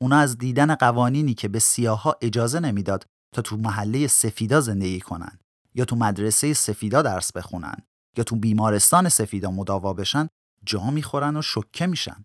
اونا 0.00 0.16
از 0.16 0.38
دیدن 0.38 0.74
قوانینی 0.74 1.34
که 1.34 1.48
به 1.48 1.58
سیاها 1.58 2.16
اجازه 2.22 2.60
نمی‌داد 2.60 3.04
تا 3.34 3.42
تو 3.42 3.56
محله 3.56 4.06
سفیدا 4.06 4.60
زندگی 4.60 5.00
کنن 5.00 5.38
یا 5.74 5.84
تو 5.84 5.96
مدرسه 5.96 6.54
سفیدا 6.54 7.02
درس 7.02 7.32
بخونن 7.32 7.76
یا 8.16 8.24
تو 8.24 8.36
بیمارستان 8.36 9.08
سفیدا 9.08 9.50
مداوا 9.50 9.92
بشن 9.92 10.28
جا 10.66 10.90
می‌خورن 10.90 11.36
و 11.36 11.42
شکه 11.42 11.86
میشن. 11.86 12.24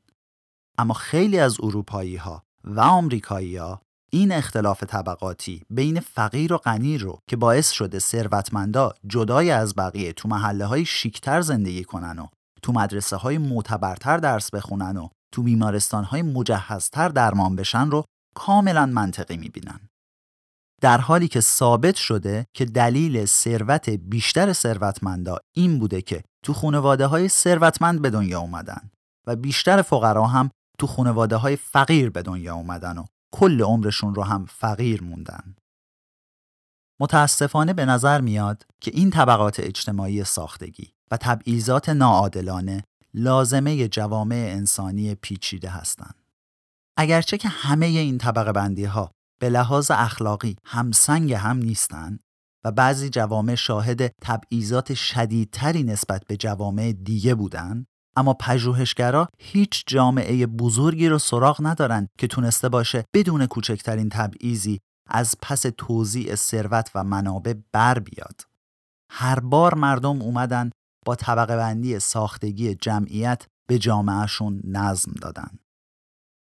اما 0.77 0.93
خیلی 0.93 1.39
از 1.39 1.57
اروپایی 1.59 2.15
ها 2.15 2.43
و 2.63 2.79
آمریکایی 2.79 3.57
ها 3.57 3.81
این 4.17 4.31
اختلاف 4.31 4.83
طبقاتی 4.83 5.63
بین 5.69 6.00
فقیر 6.00 6.53
و 6.53 6.57
غنی 6.57 6.97
رو 6.97 7.19
که 7.29 7.36
باعث 7.36 7.69
شده 7.71 8.00
ثروتمندا 8.00 8.93
جدای 9.07 9.51
از 9.51 9.75
بقیه 9.75 10.13
تو 10.13 10.29
محله 10.29 10.65
های 10.65 10.86
شیکتر 10.86 11.41
زندگی 11.41 11.83
کنن 11.83 12.19
و 12.19 12.27
تو 12.62 12.74
مدرسه 12.74 13.15
های 13.15 13.38
معتبرتر 13.38 14.17
درس 14.17 14.51
بخونن 14.51 14.97
و 14.97 15.07
تو 15.33 15.43
بیمارستان 15.43 16.03
های 16.03 16.21
مجهزتر 16.21 17.09
درمان 17.09 17.55
بشن 17.55 17.89
رو 17.91 18.03
کاملا 18.36 18.86
منطقی 18.86 19.38
می‌بینن. 19.38 19.79
در 20.81 20.97
حالی 20.97 21.27
که 21.27 21.41
ثابت 21.41 21.95
شده 21.95 22.45
که 22.55 22.65
دلیل 22.65 23.25
ثروت 23.25 23.89
بیشتر 23.89 24.53
ثروتمندا 24.53 25.38
این 25.55 25.79
بوده 25.79 26.01
که 26.01 26.24
تو 26.45 26.53
خانواده 26.53 27.05
های 27.05 27.27
ثروتمند 27.27 28.01
به 28.01 28.09
دنیا 28.09 28.39
اومدن 28.39 28.89
و 29.27 29.36
بیشتر 29.36 29.81
فقرا 29.81 30.27
هم 30.27 30.50
تو 30.79 30.88
خانواده 30.88 31.36
های 31.36 31.55
فقیر 31.55 32.09
به 32.09 32.21
دنیا 32.21 32.55
اومدن 32.55 32.97
و 32.97 33.05
کل 33.31 33.62
عمرشون 33.62 34.15
رو 34.15 34.24
هم 34.24 34.46
فقیر 34.46 35.03
موندن. 35.03 35.55
متاسفانه 37.00 37.74
به 37.74 37.86
نظر 37.86 38.22
میاد 38.22 38.65
که 38.81 38.91
این 38.93 39.10
طبقات 39.10 39.60
اجتماعی 39.60 40.24
ساختگی 40.24 40.93
و 41.12 41.17
تبعیضات 41.17 41.89
ناعادلانه 41.89 42.84
لازمه 43.13 43.88
جوامع 43.88 44.48
انسانی 44.50 45.15
پیچیده 45.15 45.69
هستند. 45.69 46.15
اگرچه 46.98 47.38
که 47.38 47.50
همه 47.50 47.86
این 47.86 48.17
طبقه 48.17 48.51
بندی 48.51 48.86
ها 48.86 49.12
به 49.39 49.50
لحاظ 49.50 49.91
اخلاقی 49.91 50.55
همسنگ 50.65 51.34
هم 51.34 51.57
نیستند 51.57 52.19
و 52.65 52.72
بعضی 52.72 53.10
جوامع 53.10 53.55
شاهد 53.55 54.07
تبعیضات 54.22 54.93
شدیدتری 54.93 55.84
نسبت 55.84 56.24
به 56.27 56.38
جوامع 56.38 56.91
دیگه 56.91 57.36
بودند 57.36 57.88
اما 58.17 58.33
پژوهشگرا 58.33 59.29
هیچ 59.39 59.83
جامعه 59.88 60.45
بزرگی 60.45 61.07
رو 61.07 61.19
سراغ 61.19 61.57
ندارن 61.59 62.07
که 62.17 62.27
تونسته 62.27 62.69
باشه 62.69 63.05
بدون 63.13 63.45
کوچکترین 63.45 64.09
تبعیضی 64.09 64.79
از 65.09 65.36
پس 65.41 65.65
توزیع 65.77 66.36
ثروت 66.36 66.91
و 66.95 67.03
منابع 67.03 67.53
بر 67.71 68.00
بیاد. 68.00 68.41
هر 69.12 69.39
بار 69.39 69.74
مردم 69.74 70.21
اومدن 70.21 70.71
با 71.05 71.15
طبقه 71.15 71.57
بندی 71.57 72.00
ساختگی 72.00 72.75
جمعیت 72.75 73.45
به 73.67 73.79
جامعهشون 73.79 74.62
نظم 74.63 75.12
دادن. 75.12 75.50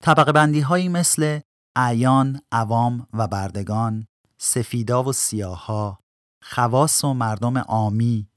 طبقه 0.03 0.33
بندی 0.33 0.61
هایی 0.61 0.89
مثل 0.89 1.41
اعیان، 1.77 2.41
عوام 2.53 3.07
و 3.13 3.27
بردگان، 3.27 4.07
سفیدا 4.39 5.05
و 5.05 5.13
سیاها، 5.13 5.99
خواص 6.43 7.05
و 7.05 7.15
مردم 7.15 7.57
آمی، 7.57 8.29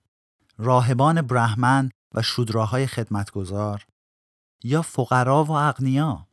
راهبان 0.57 1.21
برهمن 1.21 1.89
و 2.13 2.21
شودراهای 2.21 2.87
خدمتگزار 2.87 3.85
یا 4.63 4.81
فقرا 4.81 5.43
و 5.43 5.51
اغنیا 5.51 6.27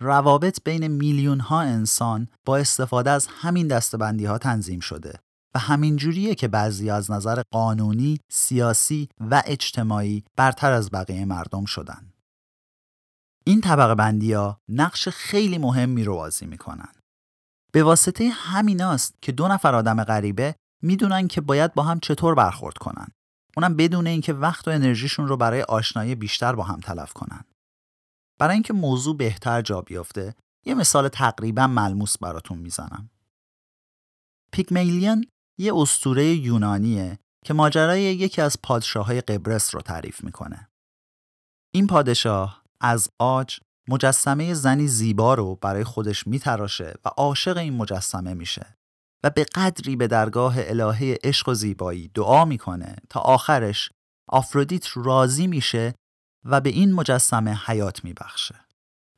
روابط 0.00 0.62
بین 0.64 0.86
میلیون 0.86 1.40
ها 1.40 1.60
انسان 1.60 2.28
با 2.44 2.56
استفاده 2.56 3.10
از 3.10 3.26
همین 3.30 3.68
دستبندی 3.68 4.24
ها 4.24 4.38
تنظیم 4.38 4.80
شده 4.80 5.20
و 5.54 5.58
همین 5.58 5.96
جوریه 5.96 6.34
که 6.34 6.48
بعضی 6.48 6.90
از 6.90 7.10
نظر 7.10 7.42
قانونی، 7.50 8.20
سیاسی 8.30 9.08
و 9.20 9.42
اجتماعی 9.46 10.24
برتر 10.36 10.72
از 10.72 10.90
بقیه 10.90 11.24
مردم 11.24 11.64
شدن. 11.64 12.12
این 13.44 13.60
طبقه 13.60 13.94
بندی 13.94 14.32
ها 14.32 14.60
نقش 14.68 15.08
خیلی 15.08 15.58
مهمی 15.58 16.04
رو 16.04 16.14
بازی 16.14 16.46
می‌کنن. 16.46 16.92
به 17.72 17.82
واسطه 17.82 18.28
همیناست 18.28 19.14
که 19.22 19.32
دو 19.32 19.48
نفر 19.48 19.74
آدم 19.74 20.04
غریبه 20.04 20.54
می‌دونن 20.82 21.28
که 21.28 21.40
باید 21.40 21.74
با 21.74 21.82
هم 21.82 22.00
چطور 22.00 22.34
برخورد 22.34 22.78
کنن 22.78 23.08
اونم 23.56 23.76
بدون 23.76 24.06
اینکه 24.06 24.32
وقت 24.32 24.68
و 24.68 24.70
انرژیشون 24.70 25.28
رو 25.28 25.36
برای 25.36 25.62
آشنایی 25.62 26.14
بیشتر 26.14 26.54
با 26.54 26.62
هم 26.62 26.80
تلف 26.80 27.12
کنن. 27.12 27.44
برای 28.38 28.54
اینکه 28.54 28.72
موضوع 28.72 29.16
بهتر 29.16 29.62
جا 29.62 29.80
بیفته 29.80 30.34
یه 30.66 30.74
مثال 30.74 31.08
تقریبا 31.08 31.66
ملموس 31.66 32.18
براتون 32.18 32.58
می‌زنم. 32.58 33.10
پیگمیلیان 34.52 35.24
یه 35.58 35.72
استوره 35.76 36.24
یونانیه 36.24 37.18
که 37.44 37.54
ماجرای 37.54 38.02
یکی 38.02 38.42
از 38.42 38.62
پادشاههای 38.62 39.20
قبرس 39.20 39.74
رو 39.74 39.80
تعریف 39.80 40.24
می‌کنه. 40.24 40.68
این 41.74 41.86
پادشاه 41.86 42.62
از 42.80 43.10
آج 43.18 43.60
مجسمه 43.88 44.54
زنی 44.54 44.88
زیبا 44.88 45.34
رو 45.34 45.56
برای 45.56 45.84
خودش 45.84 46.26
میتراشه 46.26 46.94
و 47.04 47.08
عاشق 47.08 47.56
این 47.56 47.76
مجسمه 47.76 48.34
میشه 48.34 48.76
و 49.24 49.30
به 49.30 49.44
قدری 49.44 49.96
به 49.96 50.06
درگاه 50.06 50.54
الهه 50.58 51.16
عشق 51.24 51.48
و 51.48 51.54
زیبایی 51.54 52.08
دعا 52.08 52.44
می‌کنه 52.44 52.96
تا 53.10 53.20
آخرش 53.20 53.90
آفرودیت 54.28 54.86
راضی 54.94 55.46
میشه 55.46 55.94
و 56.44 56.60
به 56.60 56.70
این 56.70 56.92
مجسمه 56.92 57.58
حیات 57.66 58.04
میبخشه. 58.04 58.54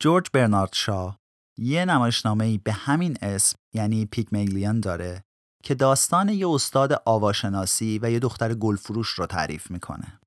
جورج 0.02 0.26
برنارد 0.32 0.72
شا 0.72 1.18
یه 1.58 1.84
نمایشنامه 1.84 2.58
به 2.58 2.72
همین 2.72 3.18
اسم 3.22 3.58
یعنی 3.74 4.06
پیگمیلیان 4.06 4.80
داره 4.80 5.22
که 5.62 5.74
داستان 5.74 6.28
یه 6.28 6.48
استاد 6.48 7.02
آواشناسی 7.06 7.98
و 8.02 8.10
یه 8.10 8.18
دختر 8.18 8.54
گلفروش 8.54 9.08
رو 9.08 9.26
تعریف 9.26 9.70
می‌کنه. 9.70 10.20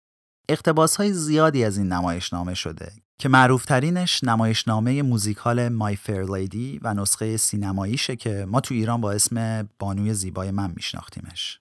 اقتباس 0.50 0.96
های 0.96 1.14
زیادی 1.14 1.64
از 1.64 1.78
این 1.78 1.88
نمایشنامه 1.88 2.54
شده 2.54 2.92
که 3.22 3.30
معروفترینش 3.30 4.24
نمایشنامه 4.24 5.02
موزیکال 5.02 5.70
مای 5.70 5.96
فیر 5.96 6.24
لیدی 6.24 6.80
و 6.82 6.94
نسخه 6.94 7.38
سینماییشه 7.38 8.16
که 8.16 8.46
ما 8.50 8.62
تو 8.62 8.74
ایران 8.74 9.02
با 9.02 9.12
اسم 9.12 9.70
بانوی 9.80 10.14
زیبای 10.14 10.52
من 10.52 10.74
میشناختیمش. 10.76 11.60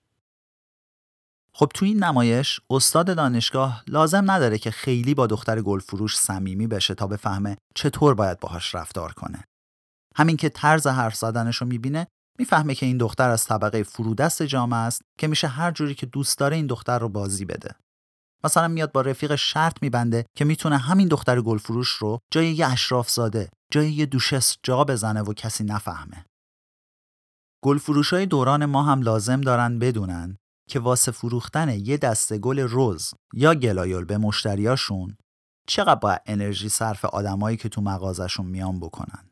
خب 1.52 1.70
تو 1.74 1.84
این 1.84 2.04
نمایش 2.04 2.60
استاد 2.70 3.16
دانشگاه 3.16 3.82
لازم 3.86 4.30
نداره 4.30 4.58
که 4.58 4.70
خیلی 4.70 5.14
با 5.14 5.26
دختر 5.26 5.62
گلفروش 5.62 6.18
صمیمی 6.18 6.66
بشه 6.66 6.94
تا 6.94 7.06
بفهمه 7.06 7.56
چطور 7.74 8.14
باید 8.14 8.40
باهاش 8.40 8.74
رفتار 8.74 9.12
کنه. 9.12 9.44
همین 10.16 10.36
که 10.36 10.48
طرز 10.48 10.86
حرف 10.86 11.14
زدنش 11.14 11.56
رو 11.56 11.66
می‌بینه 11.66 12.06
می‌فهمه 12.38 12.74
که 12.74 12.86
این 12.86 12.98
دختر 12.98 13.30
از 13.30 13.44
طبقه 13.44 13.82
فرودست 13.82 14.42
جامعه 14.42 14.78
است 14.78 15.02
که 15.18 15.26
میشه 15.28 15.48
هر 15.48 15.70
جوری 15.70 15.94
که 15.94 16.06
دوست 16.06 16.38
داره 16.38 16.56
این 16.56 16.66
دختر 16.66 16.98
رو 16.98 17.08
بازی 17.08 17.44
بده. 17.44 17.74
مثلا 18.44 18.68
میاد 18.68 18.92
با 18.92 19.00
رفیق 19.00 19.34
شرط 19.34 19.82
میبنده 19.82 20.24
که 20.36 20.44
می‌تونه 20.44 20.78
همین 20.78 21.08
دختر 21.08 21.40
گلفروش 21.40 21.88
رو 21.88 22.18
جای 22.30 22.52
یه 22.52 22.66
اشراف 22.66 23.10
زاده 23.10 23.50
جای 23.72 23.92
یه 23.92 24.06
دوشس 24.06 24.56
جا 24.62 24.84
بزنه 24.84 25.22
و 25.22 25.32
کسی 25.32 25.64
نفهمه. 25.64 26.24
گلفروش 27.64 28.12
های 28.12 28.26
دوران 28.26 28.66
ما 28.66 28.82
هم 28.82 29.02
لازم 29.02 29.40
دارن 29.40 29.78
بدونن 29.78 30.38
که 30.70 30.80
واسه 30.80 31.12
فروختن 31.12 31.68
یه 31.68 31.96
دسته 31.96 32.38
گل 32.38 32.58
روز 32.58 33.14
یا 33.34 33.54
گلایول 33.54 34.04
به 34.04 34.18
مشتریاشون 34.18 35.16
چقدر 35.68 35.94
باید 35.94 36.20
انرژی 36.26 36.68
صرف 36.68 37.04
آدمایی 37.04 37.56
که 37.56 37.68
تو 37.68 37.80
مغازشون 37.80 38.46
میان 38.46 38.80
بکنن. 38.80 39.30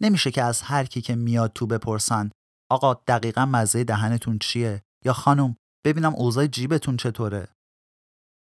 نمیشه 0.00 0.30
که 0.30 0.42
از 0.42 0.62
هر 0.62 0.84
کی 0.84 1.00
که 1.00 1.14
میاد 1.14 1.52
تو 1.52 1.66
بپرسن 1.66 2.30
آقا 2.70 2.94
دقیقا 2.94 3.46
مزه 3.46 3.84
دهنتون 3.84 4.38
چیه؟ 4.38 4.82
یا 5.04 5.12
خانم 5.12 5.56
ببینم 5.84 6.14
اوضاع 6.14 6.46
جیبتون 6.46 6.96
چطوره؟ 6.96 7.48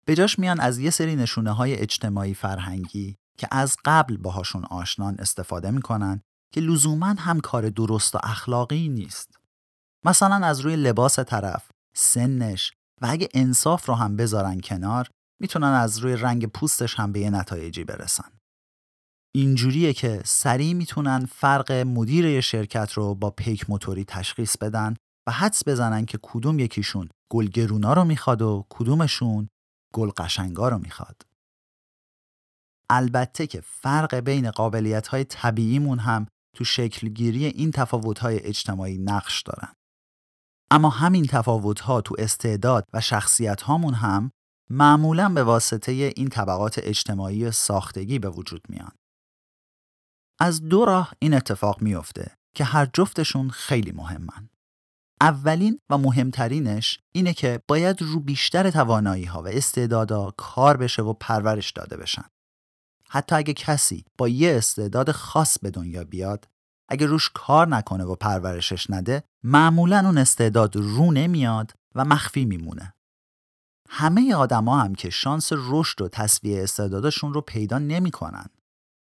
به 0.05 0.15
جاش 0.15 0.39
میان 0.39 0.61
از 0.61 0.79
یه 0.79 0.91
سری 0.91 1.17
نشونه 1.17 1.51
های 1.53 1.75
اجتماعی 1.75 2.35
فرهنگی 2.35 3.17
که 3.39 3.49
از 3.51 3.77
قبل 3.85 4.17
باهاشون 4.17 4.65
آشنان 4.65 5.17
استفاده 5.19 5.71
می‌کنن 5.71 6.23
که 6.55 6.61
لزوما 6.61 7.07
هم 7.07 7.41
کار 7.41 7.71
درست 7.71 8.15
و 8.15 8.19
اخلاقی 8.23 8.89
نیست. 8.89 9.37
مثلا 10.05 10.47
از 10.47 10.61
روی 10.61 10.77
لباس 10.77 11.19
طرف، 11.19 11.71
سنش 11.95 12.73
و 13.03 13.07
اگه 13.11 13.29
انصاف 13.35 13.89
رو 13.89 13.95
هم 13.95 14.17
بذارن 14.17 14.61
کنار 14.61 15.09
می‌تونن 15.41 15.67
از 15.67 15.99
روی 15.99 16.17
رنگ 16.17 16.47
پوستش 16.47 16.95
هم 16.95 17.13
به 17.13 17.21
یه 17.21 17.31
نتایجی 17.31 17.85
برسن. 17.85 18.31
اینجوریه 19.35 19.93
که 19.93 20.23
سریع 20.25 20.75
می‌تونن 20.75 21.27
فرق 21.27 21.73
مدیر 21.73 22.41
شرکت 22.41 22.93
رو 22.93 23.15
با 23.15 23.31
پیک 23.31 23.71
موتوری 23.71 24.05
تشخیص 24.05 24.57
بدن 24.57 24.95
و 25.29 25.33
حدس 25.33 25.69
بزنن 25.69 26.05
که 26.05 26.19
کدوم 26.23 26.59
یکیشون 26.59 27.09
گلگرونا 27.31 27.93
رو 27.93 28.05
می‌خواد 28.05 28.43
و 28.43 28.67
کدومشون 28.71 29.49
گل 29.93 30.11
قشنگا 30.11 30.69
رو 30.69 30.79
می‌خواد. 30.79 31.23
البته 32.91 33.47
که 33.47 33.61
فرق 33.61 34.15
بین 34.15 34.51
قابلیت 34.51 35.09
های 35.09 35.25
طبیعیمون 35.25 35.99
هم 35.99 36.27
تو 36.57 36.65
شکلگیری 36.65 37.47
این 37.47 37.71
تفاوت 37.71 38.19
های 38.19 38.41
اجتماعی 38.43 38.99
نقش 38.99 39.43
دارن. 39.43 39.73
اما 40.71 40.91
همین 40.91 41.27
تفاوت 41.27 41.81
ها 41.81 42.01
تو 42.01 42.15
استعداد 42.19 42.87
و 42.93 43.01
شخصیت 43.01 43.63
هامون 43.63 43.95
هم 43.95 44.31
معمولا 44.71 45.29
به 45.29 45.45
واسطه 45.45 45.93
این 45.93 46.29
طبقات 46.29 46.79
اجتماعی 46.83 47.51
ساختگی 47.51 48.19
به 48.19 48.31
وجود 48.31 48.63
میان. 48.69 48.93
از 50.41 50.63
دو 50.63 50.85
راه 50.85 51.13
این 51.19 51.35
اتفاق 51.35 51.83
میفته 51.83 52.37
که 52.57 52.65
هر 52.65 52.89
جفتشون 52.95 53.51
خیلی 53.51 53.93
مهمن. 53.93 54.49
اولین 55.23 55.81
و 55.91 55.99
مهمترینش 55.99 57.01
اینه 57.13 57.35
که 57.35 57.61
باید 57.69 58.03
رو 58.03 58.21
بیشتر 58.21 58.71
توانایی 58.71 59.25
ها 59.25 59.43
و 59.43 59.49
استعدادا 59.49 60.31
کار 60.37 60.77
بشه 60.77 61.03
و 61.03 61.13
پرورش 61.13 61.71
داده 61.71 61.97
بشن. 61.97 62.25
حتی 63.09 63.35
اگه 63.35 63.53
کسی 63.53 64.05
با 64.19 64.29
یه 64.29 64.57
استعداد 64.57 65.11
خاص 65.11 65.59
به 65.59 65.71
دنیا 65.71 66.05
بیاد 66.05 66.49
اگه 66.89 67.07
روش 67.07 67.31
کار 67.35 67.69
نکنه 67.69 68.05
و 68.05 68.15
پرورشش 68.15 68.91
نده 68.91 69.23
معمولا 69.45 70.03
اون 70.05 70.19
استعداد 70.19 70.77
رو 70.77 71.13
نمیاد 71.13 71.73
و 71.95 72.05
مخفی 72.05 72.45
میمونه 72.45 72.95
همه 73.89 74.35
آدما 74.35 74.81
هم 74.81 74.95
که 74.95 75.11
شانس 75.11 75.49
رشد 75.53 76.03
و 76.03 76.09
تصویه 76.09 76.63
استعدادشون 76.63 77.35
رو 77.35 77.41
پیدا 77.41 77.79
نمی‌کنن 77.79 78.47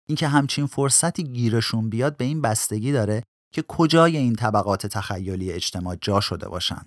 اینکه 0.09 0.29
همچین 0.29 0.67
فرصتی 0.67 1.25
گیرشون 1.25 1.91
بیاد 1.91 2.17
به 2.17 2.25
این 2.25 2.43
بستگی 2.43 2.93
داره 2.93 3.23
که 3.57 3.65
کجای 3.69 4.17
این 4.17 4.35
طبقات 4.35 4.87
تخیلی 4.87 5.53
اجتماع 5.53 5.97
جا 6.01 6.21
شده 6.21 6.49
باشن 6.49 6.87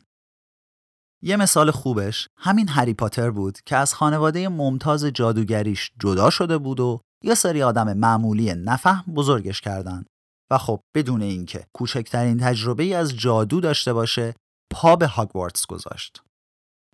یه 1.23 1.35
مثال 1.35 1.71
خوبش 1.71 2.27
همین 2.37 2.67
هری 2.67 2.93
پاتر 2.93 3.31
بود 3.31 3.59
که 3.65 3.75
از 3.75 3.93
خانواده 3.93 4.49
ممتاز 4.49 5.05
جادوگریش 5.05 5.91
جدا 5.99 6.29
شده 6.29 6.57
بود 6.57 6.79
و 6.79 6.99
یه 7.23 7.35
سری 7.35 7.63
آدم 7.63 7.93
معمولی 7.93 8.53
نفهم 8.53 9.13
بزرگش 9.15 9.61
کردن 9.61 10.05
و 10.51 10.57
خب 10.57 10.79
بدون 10.95 11.21
اینکه 11.21 11.65
کوچکترین 11.73 12.37
تجربه 12.37 12.95
از 12.95 13.17
جادو 13.17 13.59
داشته 13.59 13.93
باشه 13.93 14.35
پا 14.71 14.95
به 14.95 15.07
هاگوارتس 15.07 15.65
گذاشت. 15.65 16.21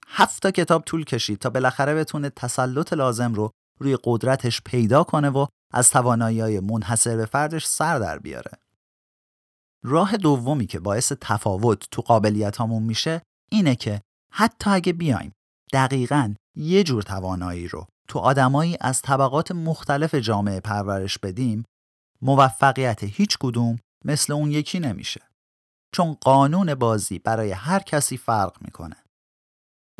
هفت 0.07 0.41
تا 0.41 0.51
کتاب 0.51 0.83
طول 0.83 1.03
کشید 1.03 1.39
تا 1.39 1.49
بالاخره 1.49 1.95
بتونه 1.95 2.29
تسلط 2.29 2.93
لازم 2.93 3.33
رو 3.33 3.51
روی 3.79 3.97
قدرتش 4.03 4.61
پیدا 4.61 5.03
کنه 5.03 5.29
و 5.29 5.45
از 5.73 5.89
توانایی 5.89 6.59
منحصر 6.59 7.17
به 7.17 7.25
فردش 7.25 7.65
سر 7.65 7.99
در 7.99 8.19
بیاره. 8.19 8.64
راه 9.87 10.17
دومی 10.17 10.65
که 10.65 10.79
باعث 10.79 11.11
تفاوت 11.21 11.87
تو 11.91 12.01
قابلیت 12.01 12.57
هامون 12.57 12.83
میشه 12.83 13.21
اینه 13.51 13.75
که 13.75 14.01
حتی 14.31 14.69
اگه 14.69 14.93
بیایم 14.93 15.31
دقیقا 15.73 16.33
یه 16.55 16.83
جور 16.83 17.03
توانایی 17.03 17.67
رو 17.67 17.87
تو 18.07 18.19
آدمایی 18.19 18.77
از 18.81 19.01
طبقات 19.01 19.51
مختلف 19.51 20.15
جامعه 20.15 20.59
پرورش 20.59 21.17
بدیم 21.17 21.63
موفقیت 22.21 23.03
هیچ 23.03 23.37
کدوم 23.39 23.79
مثل 24.05 24.33
اون 24.33 24.51
یکی 24.51 24.79
نمیشه. 24.79 25.21
چون 25.95 26.13
قانون 26.13 26.75
بازی 26.75 27.19
برای 27.19 27.51
هر 27.51 27.79
کسی 27.79 28.17
فرق 28.17 28.57
می‌کنه. 28.61 28.95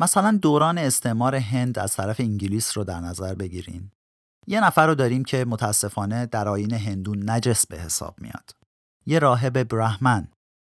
مثلا 0.00 0.38
دوران 0.42 0.78
استعمار 0.78 1.34
هند 1.34 1.78
از 1.78 1.96
طرف 1.96 2.20
انگلیس 2.20 2.76
رو 2.76 2.84
در 2.84 3.00
نظر 3.00 3.34
بگیرین. 3.34 3.90
یه 4.46 4.60
نفر 4.60 4.86
رو 4.86 4.94
داریم 4.94 5.24
که 5.24 5.44
متاسفانه 5.44 6.26
در 6.26 6.48
آین 6.48 6.72
هندو 6.72 7.14
نجس 7.14 7.66
به 7.66 7.78
حساب 7.80 8.20
میاد. 8.20 8.65
یه 9.06 9.18
راهب 9.18 9.62
برهمن، 9.62 10.28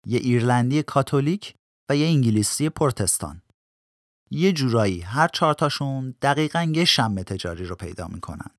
یه 0.05 0.19
ایرلندی 0.19 0.83
کاتولیک 0.83 1.55
و 1.89 1.95
یه 1.95 2.07
انگلیسی 2.07 2.69
پرتستان. 2.69 3.41
یه 4.31 4.53
جورایی 4.53 5.01
هر 5.01 5.27
چهارتاشون 5.27 6.15
دقیقا 6.21 6.71
یه 6.75 6.85
شم 6.85 7.23
تجاری 7.23 7.65
رو 7.65 7.75
پیدا 7.75 8.07
می‌کنن. 8.07 8.49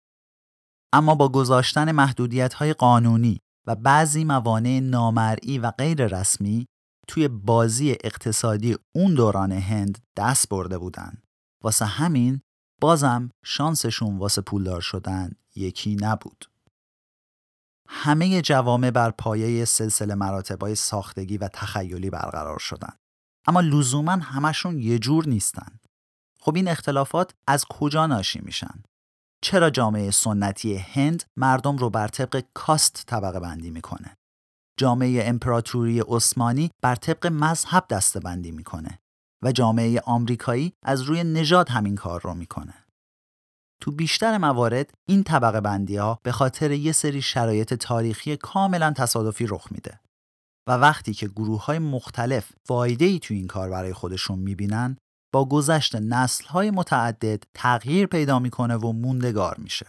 اما 0.92 1.14
با 1.14 1.28
گذاشتن 1.28 1.92
محدودیت 1.92 2.54
های 2.54 2.72
قانونی 2.72 3.40
و 3.66 3.74
بعضی 3.76 4.24
موانع 4.24 4.80
نامرئی 4.80 5.58
و 5.58 5.70
غیر 5.70 6.06
رسمی 6.06 6.66
توی 7.08 7.28
بازی 7.28 7.90
اقتصادی 7.90 8.76
اون 8.94 9.14
دوران 9.14 9.52
هند 9.52 9.98
دست 10.16 10.48
برده 10.48 10.78
بودن. 10.78 11.22
واسه 11.64 11.84
همین 11.84 12.40
بازم 12.80 13.30
شانسشون 13.44 14.18
واسه 14.18 14.42
پولدار 14.42 14.80
شدن 14.80 15.32
یکی 15.56 15.96
نبود. 16.00 16.49
همه 17.92 18.42
جوامع 18.42 18.90
بر 18.90 19.10
پایه 19.10 19.64
سلسله 19.64 20.14
مراتبای 20.14 20.74
ساختگی 20.74 21.38
و 21.38 21.48
تخیلی 21.48 22.10
برقرار 22.10 22.58
شدن. 22.58 22.92
اما 23.46 23.60
لزوما 23.60 24.12
همشون 24.12 24.78
یه 24.78 24.98
جور 24.98 25.28
نیستن. 25.28 25.78
خب 26.40 26.56
این 26.56 26.68
اختلافات 26.68 27.34
از 27.46 27.64
کجا 27.64 28.06
ناشی 28.06 28.40
میشن؟ 28.42 28.82
چرا 29.42 29.70
جامعه 29.70 30.10
سنتی 30.10 30.76
هند 30.76 31.24
مردم 31.36 31.76
رو 31.76 31.90
بر 31.90 32.08
طبق 32.08 32.44
کاست 32.54 33.04
طبقه 33.06 33.40
بندی 33.40 33.70
می‌کنه؟ 33.70 34.16
جامعه 34.78 35.28
امپراتوری 35.28 36.00
عثمانی 36.00 36.70
بر 36.82 36.94
طبق 36.94 37.26
مذهب 37.26 37.86
دسته 37.90 38.20
بندی 38.20 38.50
می‌کنه 38.50 38.98
و 39.44 39.52
جامعه 39.52 40.00
آمریکایی 40.00 40.72
از 40.82 41.02
روی 41.02 41.24
نژاد 41.24 41.68
همین 41.68 41.96
کار 41.96 42.20
رو 42.22 42.34
می‌کنه. 42.34 42.74
تو 43.80 43.90
بیشتر 43.90 44.38
موارد 44.38 44.94
این 45.08 45.22
طبقه 45.22 45.60
بندی 45.60 45.96
ها 45.96 46.18
به 46.22 46.32
خاطر 46.32 46.70
یه 46.70 46.92
سری 46.92 47.22
شرایط 47.22 47.74
تاریخی 47.74 48.36
کاملا 48.36 48.92
تصادفی 48.92 49.46
رخ 49.46 49.72
میده. 49.72 50.00
و 50.68 50.72
وقتی 50.72 51.14
که 51.14 51.28
گروه 51.28 51.64
های 51.64 51.78
مختلف 51.78 52.52
فایده 52.68 53.04
ای 53.04 53.18
تو 53.18 53.34
این 53.34 53.46
کار 53.46 53.70
برای 53.70 53.92
خودشون 53.92 54.38
می‌بینن 54.38 54.96
با 55.34 55.44
گذشت 55.44 55.94
های 56.48 56.70
متعدد 56.70 57.42
تغییر 57.54 58.06
پیدا 58.06 58.38
می‌کنه 58.38 58.76
و 58.76 58.92
موندگار 58.92 59.56
میشه. 59.58 59.86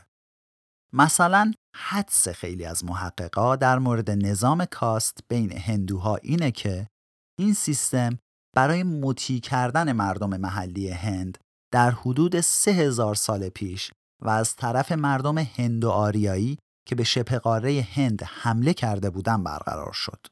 مثلا 0.93 1.53
حدس 1.75 2.27
خیلی 2.27 2.65
از 2.65 2.85
محققا 2.85 3.55
در 3.55 3.79
مورد 3.79 4.11
نظام 4.11 4.65
کاست 4.65 5.19
بین 5.29 5.51
هندوها 5.51 6.15
اینه 6.15 6.51
که 6.51 6.87
این 7.39 7.53
سیستم 7.53 8.19
برای 8.55 8.83
مطیع 8.83 9.39
کردن 9.39 9.91
مردم 9.91 10.37
محلی 10.37 10.89
هند 10.89 11.37
در 11.71 11.91
حدود 11.91 12.41
سه 12.41 12.71
هزار 12.71 13.15
سال 13.15 13.49
پیش 13.49 13.91
و 14.21 14.29
از 14.29 14.55
طرف 14.55 14.91
مردم 14.91 15.37
هندو 15.37 15.89
آریایی 15.89 16.57
که 16.87 16.95
به 16.95 17.03
شبه 17.03 17.39
قاره 17.39 17.87
هند 17.93 18.23
حمله 18.23 18.73
کرده 18.73 19.09
بودن 19.09 19.43
برقرار 19.43 19.93
شد. 19.93 20.27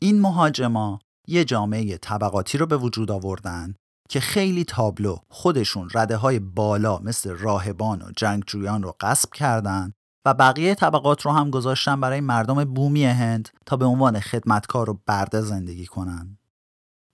این 0.00 0.20
مهاجما 0.20 0.98
یه 1.28 1.44
جامعه 1.44 1.96
طبقاتی 1.96 2.58
رو 2.58 2.66
به 2.66 2.76
وجود 2.76 3.10
آوردن 3.10 3.74
که 4.08 4.20
خیلی 4.20 4.64
تابلو 4.64 5.16
خودشون 5.28 5.88
رده 5.94 6.16
های 6.16 6.38
بالا 6.38 6.98
مثل 6.98 7.30
راهبان 7.30 8.02
و 8.02 8.10
جنگجویان 8.16 8.82
رو 8.82 8.96
قصب 9.00 9.32
کردن 9.32 9.92
و 10.26 10.34
بقیه 10.34 10.74
طبقات 10.74 11.22
رو 11.22 11.32
هم 11.32 11.50
گذاشتن 11.50 12.00
برای 12.00 12.20
مردم 12.20 12.64
بومی 12.64 13.04
هند 13.04 13.48
تا 13.66 13.76
به 13.76 13.84
عنوان 13.84 14.20
خدمتکار 14.20 14.90
و 14.90 15.00
برده 15.06 15.40
زندگی 15.40 15.86
کنن. 15.86 16.38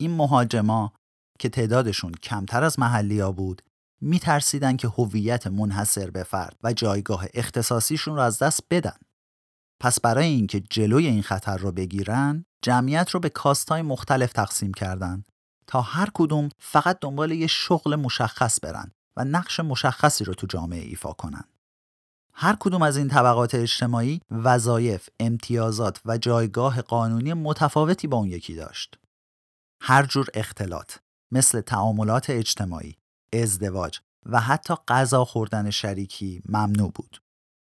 این 0.01 0.17
مهاجما 0.17 0.93
که 1.39 1.49
تعدادشون 1.49 2.13
کمتر 2.13 2.65
از 2.65 2.79
محلی 2.79 3.21
ها 3.21 3.33
بود 3.33 3.63
میترسیدن 4.01 4.77
که 4.77 4.89
هویت 4.89 5.47
منحصر 5.47 6.11
به 6.11 6.23
فرد 6.23 6.57
و 6.63 6.73
جایگاه 6.73 7.27
اختصاصیشون 7.35 8.15
رو 8.15 8.21
از 8.21 8.39
دست 8.39 8.61
بدن. 8.71 8.97
پس 9.81 10.01
برای 10.01 10.27
اینکه 10.27 10.61
جلوی 10.61 11.07
این 11.07 11.23
خطر 11.23 11.57
رو 11.57 11.73
بگیرن 11.73 12.45
جمعیت 12.63 13.11
رو 13.11 13.21
به 13.21 13.29
کاستای 13.29 13.83
مختلف 13.83 14.33
تقسیم 14.33 14.75
کردن 14.75 15.25
تا 15.67 15.81
هر 15.81 16.09
کدوم 16.15 16.49
فقط 16.59 16.99
دنبال 17.01 17.33
یه 17.33 17.47
شغل 17.47 17.97
مشخص 17.97 18.59
برن 18.63 18.93
و 19.17 19.25
نقش 19.25 19.61
مشخصی 19.61 20.25
رو 20.25 20.35
تو 20.35 20.47
جامعه 20.47 20.83
ایفا 20.83 21.13
کنن. 21.13 21.45
هر 22.33 22.57
کدوم 22.61 22.83
از 22.83 22.97
این 22.97 23.09
طبقات 23.09 23.55
اجتماعی 23.55 24.21
وظایف، 24.31 25.09
امتیازات 25.21 26.01
و 26.05 26.19
جایگاه 26.19 26.83
قانونی 26.83 27.33
متفاوتی 27.33 28.07
با 28.07 28.17
اون 28.17 28.29
یکی 28.29 28.55
داشت. 28.55 28.99
هر 29.81 30.07
جور 30.07 30.27
اختلاط 30.35 30.93
مثل 31.35 31.61
تعاملات 31.61 32.31
اجتماعی، 32.31 32.97
ازدواج 33.33 34.01
و 34.27 34.41
حتی 34.41 34.75
غذا 34.89 35.25
خوردن 35.25 35.71
شریکی 35.71 36.43
ممنوع 36.49 36.93
بود. 36.95 37.19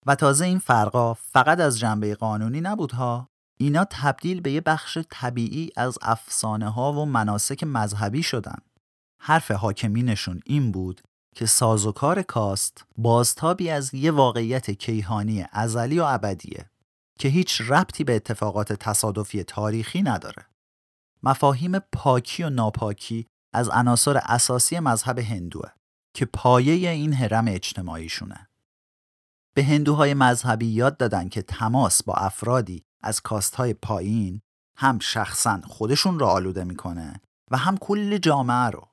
و 0.06 0.16
تازه 0.16 0.46
این 0.46 0.60
فرقا 0.60 1.14
فقط 1.14 1.60
از 1.60 1.80
جنبه 1.80 2.16
قانونی 2.16 2.62
نبود 2.62 2.92
ها 2.92 3.30
اینا 3.58 3.86
تبدیل 3.92 4.42
به 4.42 4.52
یه 4.52 4.62
بخش 4.62 4.98
طبیعی 5.10 5.70
از 5.76 5.98
افسانه 6.02 6.70
ها 6.70 6.94
و 6.94 7.06
مناسک 7.06 7.64
مذهبی 7.64 8.24
شدن. 8.24 8.58
حرف 9.22 9.52
حاکمینشون 9.52 10.40
این 10.46 10.72
بود 10.72 11.02
که 11.36 11.46
سازوکار 11.46 12.22
کاست 12.22 12.86
بازتابی 12.98 13.70
از 13.70 13.94
یه 13.94 14.12
واقعیت 14.12 14.72
کیهانی 14.72 15.46
ازلی 15.52 16.00
و 16.00 16.04
ابدیه 16.04 16.70
که 17.20 17.28
هیچ 17.28 17.62
ربطی 17.62 18.04
به 18.04 18.16
اتفاقات 18.16 18.74
تصادفی 18.74 19.44
تاریخی 19.44 20.02
نداره. 20.02 20.46
مفاهیم 21.24 21.80
پاکی 21.80 22.44
و 22.44 22.50
ناپاکی 22.50 23.28
از 23.54 23.70
عناصر 23.70 24.18
اساسی 24.18 24.80
مذهب 24.80 25.20
هندوه 25.20 25.70
که 26.14 26.26
پایه 26.26 26.90
این 26.90 27.14
حرم 27.14 27.46
اجتماعیشونه. 27.48 28.50
به 29.56 29.64
هندوهای 29.64 30.14
مذهبی 30.14 30.66
یاد 30.66 30.98
دادن 30.98 31.30
که 31.30 31.42
تماس 31.42 32.04
با 32.04 32.14
افرادی 32.14 32.86
از 33.02 33.22
کاست 33.22 33.56
های 33.56 33.74
پایین 33.74 34.42
هم 34.78 35.00
شخصا 35.00 35.62
خودشون 35.64 36.20
رو 36.20 36.26
آلوده 36.26 36.64
می‌کنه 36.64 37.22
و 37.52 37.58
هم 37.58 37.78
کل 37.78 38.18
جامعه 38.18 38.70
رو. 38.70 38.88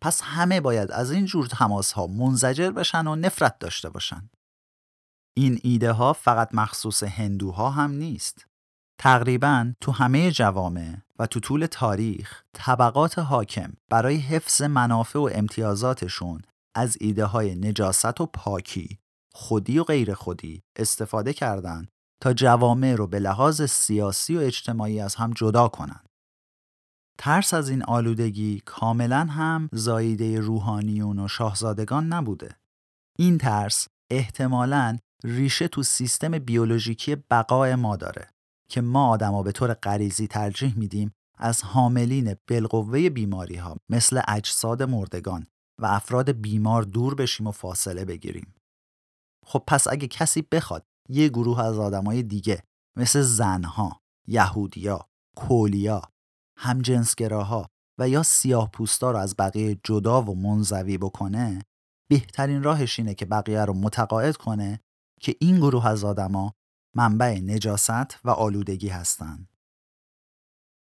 پس 0.00 0.20
همه 0.22 0.60
باید 0.60 0.90
از 0.90 1.10
این 1.10 1.24
جور 1.24 1.46
تماس 1.46 1.92
ها 1.92 2.06
منزجر 2.06 2.70
بشن 2.70 3.06
و 3.06 3.16
نفرت 3.16 3.58
داشته 3.58 3.90
باشن. 3.90 4.30
این 5.36 5.60
ایده 5.62 5.92
ها 5.92 6.12
فقط 6.12 6.54
مخصوص 6.54 7.02
هندوها 7.02 7.70
هم 7.70 7.90
نیست. 7.90 8.46
تقریبا 8.98 9.72
تو 9.80 9.92
همه 9.92 10.30
جوامع 10.30 10.96
و 11.18 11.26
تو 11.26 11.40
طول 11.40 11.66
تاریخ 11.66 12.42
طبقات 12.52 13.18
حاکم 13.18 13.72
برای 13.90 14.16
حفظ 14.16 14.62
منافع 14.62 15.18
و 15.18 15.30
امتیازاتشون 15.32 16.42
از 16.74 16.96
ایده 17.00 17.24
های 17.24 17.54
نجاست 17.54 18.20
و 18.20 18.26
پاکی 18.26 18.98
خودی 19.34 19.78
و 19.78 19.84
غیر 19.84 20.14
خودی 20.14 20.62
استفاده 20.76 21.32
کردند 21.32 21.88
تا 22.22 22.32
جوامع 22.32 22.94
رو 22.94 23.06
به 23.06 23.18
لحاظ 23.18 23.62
سیاسی 23.62 24.36
و 24.36 24.40
اجتماعی 24.40 25.00
از 25.00 25.14
هم 25.14 25.32
جدا 25.32 25.68
کنند. 25.68 26.08
ترس 27.18 27.54
از 27.54 27.68
این 27.68 27.82
آلودگی 27.82 28.62
کاملا 28.64 29.24
هم 29.24 29.68
زاییده 29.72 30.40
روحانیون 30.40 31.18
و 31.18 31.28
شاهزادگان 31.28 32.06
نبوده. 32.12 32.56
این 33.18 33.38
ترس 33.38 33.88
احتمالاً 34.10 34.98
ریشه 35.24 35.68
تو 35.68 35.82
سیستم 35.82 36.38
بیولوژیکی 36.38 37.16
بقای 37.16 37.74
ما 37.74 37.96
داره 37.96 38.31
که 38.72 38.80
ما 38.80 39.08
آدما 39.08 39.42
به 39.42 39.52
طور 39.52 39.74
غریزی 39.74 40.26
ترجیح 40.26 40.78
میدیم 40.78 41.12
از 41.38 41.62
حاملین 41.62 42.36
بالقوه 42.48 43.10
بیماری 43.10 43.56
ها 43.56 43.76
مثل 43.90 44.20
اجساد 44.28 44.82
مردگان 44.82 45.46
و 45.80 45.86
افراد 45.86 46.30
بیمار 46.30 46.82
دور 46.82 47.14
بشیم 47.14 47.46
و 47.46 47.50
فاصله 47.50 48.04
بگیریم. 48.04 48.54
خب 49.46 49.62
پس 49.66 49.88
اگه 49.88 50.08
کسی 50.08 50.42
بخواد 50.52 50.84
یه 51.08 51.28
گروه 51.28 51.60
از 51.60 51.78
آدمای 51.78 52.22
دیگه 52.22 52.62
مثل 52.98 53.20
زنها، 53.20 54.00
یهودیا، 54.28 55.08
کولیا، 55.36 56.02
همجنسگراها 56.58 57.68
و 58.00 58.08
یا 58.08 58.22
سیاه 58.22 58.70
رو 59.00 59.16
از 59.16 59.34
بقیه 59.38 59.80
جدا 59.84 60.22
و 60.22 60.34
منزوی 60.34 60.98
بکنه 60.98 61.62
بهترین 62.10 62.62
راهش 62.62 62.98
اینه 62.98 63.14
که 63.14 63.26
بقیه 63.26 63.64
رو 63.64 63.74
متقاعد 63.74 64.36
کنه 64.36 64.80
که 65.20 65.36
این 65.40 65.56
گروه 65.56 65.86
از 65.86 66.04
آدما 66.04 66.52
منبع 66.96 67.38
نجاست 67.38 68.24
و 68.24 68.30
آلودگی 68.30 68.88
هستند. 68.88 69.48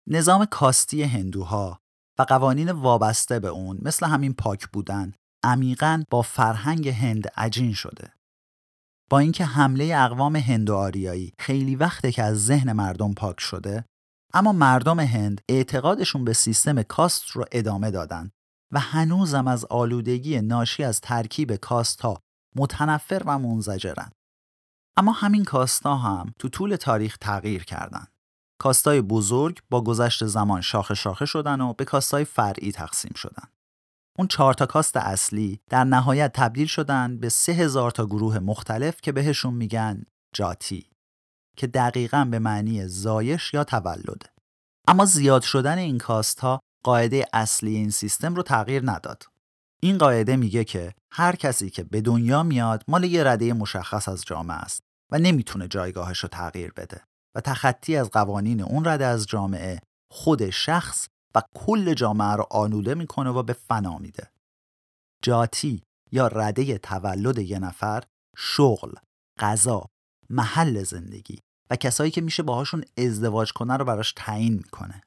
نظام 0.08 0.44
کاستی 0.44 1.02
هندوها 1.02 1.80
و 2.18 2.22
قوانین 2.22 2.70
وابسته 2.70 3.38
به 3.38 3.48
اون 3.48 3.78
مثل 3.82 4.06
همین 4.06 4.34
پاک 4.34 4.68
بودن 4.68 5.12
عمیقا 5.44 6.04
با 6.10 6.22
فرهنگ 6.22 6.88
هند 6.88 7.28
عجین 7.36 7.72
شده. 7.72 8.12
با 9.10 9.18
اینکه 9.18 9.44
حمله 9.44 9.94
اقوام 9.96 10.36
هندو 10.36 10.76
آریایی 10.76 11.32
خیلی 11.38 11.76
وقته 11.76 12.12
که 12.12 12.22
از 12.22 12.44
ذهن 12.44 12.72
مردم 12.72 13.14
پاک 13.14 13.40
شده 13.40 13.84
اما 14.34 14.52
مردم 14.52 15.00
هند 15.00 15.40
اعتقادشون 15.48 16.24
به 16.24 16.32
سیستم 16.32 16.82
کاست 16.82 17.30
رو 17.30 17.44
ادامه 17.52 17.90
دادن 17.90 18.30
و 18.72 18.80
هنوزم 18.80 19.48
از 19.48 19.64
آلودگی 19.64 20.40
ناشی 20.40 20.84
از 20.84 21.00
ترکیب 21.00 21.56
کاست 21.56 22.00
ها 22.00 22.20
متنفر 22.56 23.22
و 23.26 23.38
منزجرن. 23.38 24.10
اما 24.96 25.12
همین 25.12 25.44
کاستا 25.44 25.96
هم 25.96 26.34
تو 26.38 26.48
طول 26.48 26.76
تاریخ 26.76 27.16
تغییر 27.16 27.64
کردن. 27.64 28.06
کاستای 28.58 29.00
بزرگ 29.00 29.58
با 29.70 29.84
گذشت 29.84 30.26
زمان 30.26 30.60
شاخه 30.60 30.94
شاخه 30.94 31.24
شدن 31.24 31.60
و 31.60 31.72
به 31.72 31.84
کاستای 31.84 32.24
فرعی 32.24 32.72
تقسیم 32.72 33.12
شدن. 33.16 33.48
اون 34.18 34.28
چهار 34.28 34.54
تا 34.54 34.66
کاست 34.66 34.96
اصلی 34.96 35.60
در 35.70 35.84
نهایت 35.84 36.32
تبدیل 36.32 36.66
شدن 36.66 37.18
به 37.18 37.28
سه 37.28 37.52
هزار 37.52 37.90
تا 37.90 38.06
گروه 38.06 38.38
مختلف 38.38 39.00
که 39.00 39.12
بهشون 39.12 39.54
میگن 39.54 40.02
جاتی 40.34 40.90
که 41.56 41.66
دقیقا 41.66 42.28
به 42.30 42.38
معنی 42.38 42.88
زایش 42.88 43.54
یا 43.54 43.64
تولده. 43.64 44.30
اما 44.88 45.04
زیاد 45.04 45.42
شدن 45.42 45.78
این 45.78 45.98
کاست 45.98 46.40
ها 46.40 46.60
قاعده 46.84 47.26
اصلی 47.32 47.76
این 47.76 47.90
سیستم 47.90 48.34
رو 48.34 48.42
تغییر 48.42 48.90
نداد. 48.90 49.24
این 49.86 49.98
قاعده 49.98 50.36
میگه 50.36 50.64
که 50.64 50.94
هر 51.12 51.36
کسی 51.36 51.70
که 51.70 51.84
به 51.84 52.00
دنیا 52.00 52.42
میاد 52.42 52.84
مال 52.88 53.04
یه 53.04 53.24
رده 53.24 53.52
مشخص 53.52 54.08
از 54.08 54.24
جامعه 54.24 54.56
است 54.56 54.82
و 55.12 55.18
نمی‌تونه 55.18 55.68
جایگاهش 55.68 56.18
رو 56.18 56.28
تغییر 56.28 56.72
بده 56.72 57.00
و 57.36 57.40
تخطی 57.40 57.96
از 57.96 58.10
قوانین 58.10 58.62
اون 58.62 58.84
رده 58.84 59.04
از 59.04 59.26
جامعه 59.26 59.80
خود 60.12 60.50
شخص 60.50 61.08
و 61.34 61.42
کل 61.54 61.94
جامعه 61.94 62.32
رو 62.32 62.46
آنوده 62.50 62.94
می‌کنه 62.94 63.30
و 63.30 63.42
به 63.42 63.52
فنا 63.52 63.98
میده. 63.98 64.30
جاتی 65.22 65.82
یا 66.12 66.26
رده 66.26 66.78
تولد 66.78 67.38
یه 67.38 67.58
نفر 67.58 68.02
شغل، 68.36 68.92
غذا، 69.38 69.86
محل 70.30 70.82
زندگی 70.82 71.38
و 71.70 71.76
کسایی 71.76 72.10
که 72.10 72.20
میشه 72.20 72.42
باهاشون 72.42 72.84
ازدواج 72.98 73.52
کنه 73.52 73.76
رو 73.76 73.84
براش 73.84 74.12
تعیین 74.16 74.54
می‌کنه. 74.54 75.02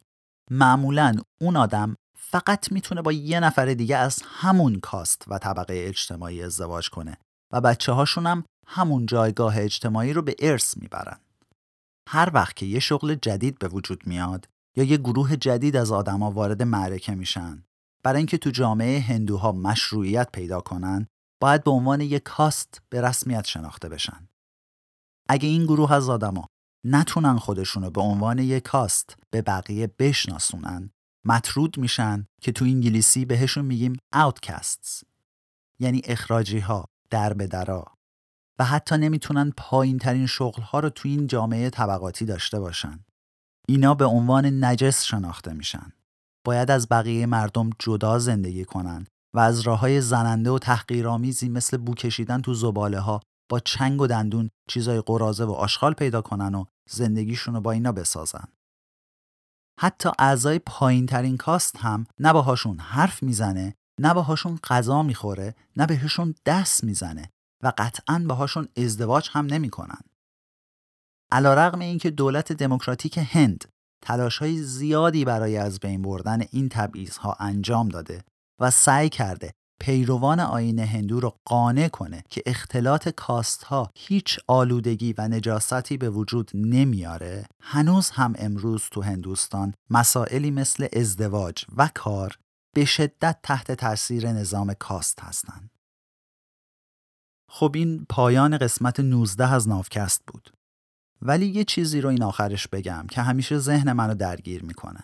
معمولا 0.52 1.16
اون 1.42 1.56
آدم 1.56 1.96
فقط 2.32 2.72
می‌تونه 2.72 3.02
با 3.02 3.12
یه 3.12 3.40
نفر 3.40 3.66
دیگه 3.66 3.98
از 3.98 4.22
همون 4.26 4.80
کاست 4.80 5.26
و 5.28 5.38
طبقه 5.38 5.74
اجتماعی 5.88 6.44
ازدواج 6.44 6.90
کنه 6.90 7.18
و 7.54 7.62
بچه 7.62 7.92
هاشون 7.92 8.28
هم 8.28 8.44
همون 8.68 9.06
جایگاه 9.06 9.54
اجتماعی 9.58 10.14
رو 10.14 10.22
به 10.22 10.36
ارث 10.40 10.78
می‌برن. 10.78 11.20
هر 12.10 12.32
وقت 12.34 12.56
که 12.56 12.66
یه 12.66 12.80
شغل 12.80 13.16
جدید 13.16 13.60
به 13.60 13.68
وجود 13.68 14.08
میاد 14.08 14.46
یا 14.78 14.84
یه 14.84 14.98
گروه 14.98 15.36
جدید 15.36 15.76
از 15.76 15.92
آدما 15.92 16.32
وارد 16.32 16.64
معرکه 16.64 17.16
میشن 17.16 17.64
برای 18.04 18.18
اینکه 18.18 18.38
تو 18.38 18.50
جامعه 18.50 19.00
هندوها 19.00 19.52
مشروعیت 19.52 20.32
پیدا 20.32 20.62
کنن 20.62 21.08
باید 21.42 21.64
به 21.64 21.72
عنوان 21.72 22.02
یک 22.02 22.24
کاست 22.24 22.82
به 22.90 23.02
رسمیت 23.02 23.46
شناخته 23.46 23.90
بشن. 23.90 24.28
اگه 25.30 25.48
این 25.48 25.64
گروه 25.64 25.92
از 25.92 26.10
آدما 26.10 26.48
نتونن 26.86 27.38
خودشونو 27.38 27.90
به 27.90 28.02
عنوان 28.02 28.40
یک 28.40 28.64
کاست 28.64 29.16
به 29.32 29.42
بقیه 29.42 29.88
بشناسونن 30.00 30.90
مطرود 31.26 31.78
میشن 31.78 32.26
که 32.42 32.52
تو 32.52 32.66
انگلیسی 32.66 33.26
بهشون 33.26 33.66
میگیم 33.66 33.98
outcasts 34.16 35.04
یعنی 35.80 36.02
اخراجی 36.04 36.60
ها 36.60 36.86
در 37.10 37.34
به 37.34 37.48
درا 37.48 37.86
و 38.60 38.66
حتی 38.66 38.98
نمی‌تونن 38.98 39.52
پایین 39.58 39.98
ترین 39.98 40.26
شغل 40.26 40.62
ها 40.62 40.80
رو 40.80 40.90
تو 40.90 41.10
این 41.10 41.28
جامعه 41.28 41.70
طبقاتی 41.70 42.26
داشته 42.26 42.60
باشن. 42.60 43.00
اینا 43.68 43.94
به 43.94 44.06
عنوان 44.06 44.64
نجس 44.64 45.04
شناخته 45.04 45.54
میشن. 45.54 45.92
باید 46.46 46.72
از 46.72 46.88
بقیه 46.90 47.26
مردم 47.26 47.70
جدا 47.80 48.20
زندگی 48.20 48.66
کنن 48.66 49.08
و 49.36 49.40
از 49.40 49.60
راه 49.60 49.80
های 49.80 50.02
زننده 50.02 50.50
و 50.50 50.60
تحقیرآمیزی 50.60 51.50
مثل 51.50 51.78
بو 51.78 51.94
کشیدن 51.94 52.42
تو 52.42 52.54
زباله 52.54 53.00
ها 53.00 53.20
با 53.50 53.60
چنگ 53.60 54.02
و 54.02 54.08
دندون 54.08 54.50
چیزای 54.70 55.02
قرازه 55.02 55.46
و 55.46 55.52
آشغال 55.52 55.94
پیدا 55.94 56.22
کنن 56.22 56.56
و 56.56 56.66
زندگیشون 56.90 57.54
رو 57.54 57.62
با 57.62 57.72
اینا 57.72 57.92
بسازن. 57.92 58.48
حتی 59.82 60.10
اعضای 60.20 60.60
پایین 60.60 61.06
ترین 61.06 61.38
کاست 61.38 61.78
هم 61.78 62.06
نه 62.20 62.34
باهاشون 62.34 62.80
حرف 62.80 63.24
می‌زنه 63.24 63.76
نه 64.00 64.14
باهاشون 64.14 64.60
غذا 64.64 65.04
می‌خوره 65.04 65.56
نه 65.78 65.86
بهشون 65.86 66.36
دست 66.46 66.84
می‌زنه 66.84 67.30
و 67.64 67.74
قطعا 67.78 68.26
باهاشون 68.28 68.68
ازدواج 68.78 69.30
هم 69.32 69.46
نمی‌کنن. 69.46 70.02
علیرغم 71.32 71.80
اینکه 71.80 72.10
دولت 72.10 72.54
دموکراتیک 72.54 73.20
هند 73.32 73.66
تلاش 74.02 74.38
های 74.38 74.58
زیادی 74.58 75.26
برای 75.26 75.58
از 75.58 75.80
بین 75.80 76.02
بردن 76.02 76.42
این 76.52 76.70
تبعیض 76.70 77.18
ها 77.18 77.38
انجام 77.40 77.90
داده 77.90 78.24
و 78.62 78.72
سعی 78.72 79.10
کرده 79.10 79.52
پیروان 79.80 80.40
آین 80.40 80.80
هندو 80.80 81.20
رو 81.20 81.36
قانع 81.46 81.88
کنه 81.88 82.24
که 82.30 82.44
اختلاط 82.46 83.10
کاست 83.10 83.64
ها 83.64 83.92
هیچ 83.96 84.40
آلودگی 84.48 85.14
و 85.18 85.28
نجاستی 85.28 85.98
به 85.98 86.10
وجود 86.10 86.52
نمیاره 86.54 87.46
هنوز 87.62 88.10
هم 88.10 88.34
امروز 88.38 88.84
تو 88.92 89.02
هندوستان 89.02 89.74
مسائلی 89.90 90.52
مثل 90.52 90.88
ازدواج 90.94 91.66
و 91.78 91.90
کار 91.96 92.38
به 92.76 92.86
شدت 92.86 93.40
تحت 93.44 93.72
تاثیر 93.72 94.32
نظام 94.32 94.74
کاست 94.74 95.20
هستند. 95.20 95.70
خب 97.50 97.72
این 97.76 98.06
پایان 98.10 98.58
قسمت 98.58 99.00
19 99.00 99.54
از 99.54 99.68
نافکست 99.68 100.22
بود. 100.28 100.54
ولی 101.22 101.46
یه 101.48 101.64
چیزی 101.64 102.02
رو 102.02 102.10
این 102.10 102.24
آخرش 102.24 102.68
بگم 102.68 103.08
که 103.12 103.22
همیشه 103.22 103.58
ذهن 103.58 103.94
منو 103.94 104.16
درگیر 104.16 104.64
می‌کنه. 104.64 105.04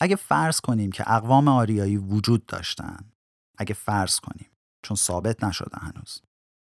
اگه 0.00 0.16
فرض 0.16 0.60
کنیم 0.60 0.92
که 0.92 1.12
اقوام 1.12 1.48
آریایی 1.48 1.96
وجود 1.96 2.46
داشتن 2.46 3.13
اگه 3.58 3.74
فرض 3.74 4.20
کنیم 4.20 4.50
چون 4.82 4.96
ثابت 4.96 5.44
نشده 5.44 5.78
هنوز. 5.78 6.18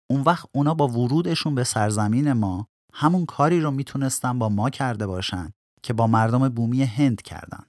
اون 0.10 0.22
وقت 0.22 0.50
اونا 0.52 0.74
با 0.74 0.88
ورودشون 0.88 1.56
به 1.56 1.64
سرزمین 1.64 2.34
ما 2.34 2.68
همون 2.94 3.26
کاری 3.26 3.62
رو 3.62 3.72
می‌تونستن 3.72 4.40
با 4.40 4.50
ما 4.50 4.70
کرده 4.70 5.08
باشن 5.08 5.52
که 5.84 5.94
با 5.94 6.08
مردم 6.08 6.50
بومی 6.50 6.84
هند 6.84 7.22
کردن. 7.22 7.66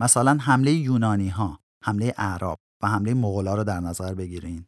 مثلا 0.00 0.38
حمله 0.40 0.72
یونانی 0.72 1.28
ها 1.28 1.60
حمله 1.84 2.14
اعراب 2.16 2.58
و 2.82 2.88
حمله 2.88 3.14
مغولا 3.14 3.54
رو 3.54 3.64
در 3.64 3.80
نظر 3.80 4.14
بگیرین. 4.14 4.66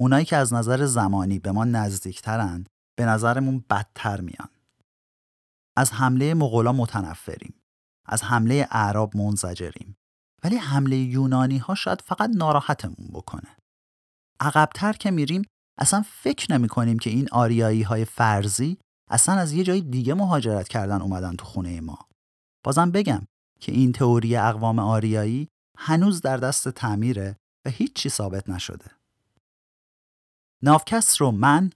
اونایی 0.00 0.24
که 0.24 0.36
از 0.36 0.52
نظر 0.52 0.86
زمانی 0.86 1.38
به 1.38 1.52
ما 1.52 1.64
نزدیکترن 1.64 2.64
به 2.98 3.04
نظرمون 3.04 3.64
بدتر 3.70 4.20
میان. 4.20 4.48
از 5.76 5.92
حمله 5.92 6.34
مغولا 6.34 6.72
متنفریم. 6.72 7.54
از 8.06 8.22
حمله 8.22 8.68
اعراب 8.70 9.16
منزجریم. 9.16 9.97
ولی 10.44 10.56
حمله 10.56 10.96
یونانی 10.96 11.58
ها 11.58 11.74
شاید 11.74 12.00
فقط 12.00 12.30
ناراحتمون 12.34 13.08
بکنه 13.12 13.56
عقبتر 14.40 14.92
که 14.92 15.10
میریم 15.10 15.42
اصلا 15.78 16.04
فکر 16.06 16.52
نمی 16.52 16.68
کنیم 16.68 16.98
که 16.98 17.10
این 17.10 17.28
آریایی 17.32 17.82
های 17.82 18.04
فرضی 18.04 18.78
اصلا 19.10 19.34
از 19.34 19.52
یه 19.52 19.64
جای 19.64 19.80
دیگه 19.80 20.14
مهاجرت 20.14 20.68
کردن 20.68 21.02
اومدن 21.02 21.36
تو 21.36 21.44
خونه 21.44 21.80
ما 21.80 21.98
بازم 22.64 22.90
بگم 22.90 23.22
که 23.60 23.72
این 23.72 23.92
تئوری 23.92 24.36
اقوام 24.36 24.78
آریایی 24.78 25.48
هنوز 25.78 26.20
در 26.20 26.36
دست 26.36 26.68
تعمیره 26.68 27.36
و 27.66 27.70
هیچی 27.70 28.08
ثابت 28.08 28.48
نشده. 28.48 28.90
ناوکست 30.62 31.16
رو 31.16 31.30
من 31.30 31.70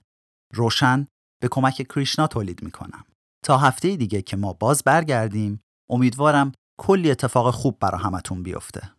روشن 0.53 1.07
به 1.41 1.47
کمک 1.47 1.87
کریشنا 1.89 2.27
تولید 2.27 2.63
می‌کنم. 2.63 3.05
تا 3.43 3.57
هفته 3.57 3.95
دیگه 3.95 4.21
که 4.21 4.37
ما 4.37 4.53
باز 4.53 4.83
برگردیم 4.83 5.63
امیدوارم 5.89 6.51
کلی 6.77 7.11
اتفاق 7.11 7.51
خوب 7.51 7.79
برا 7.79 7.97
همتون 7.97 8.43
بیفته. 8.43 8.92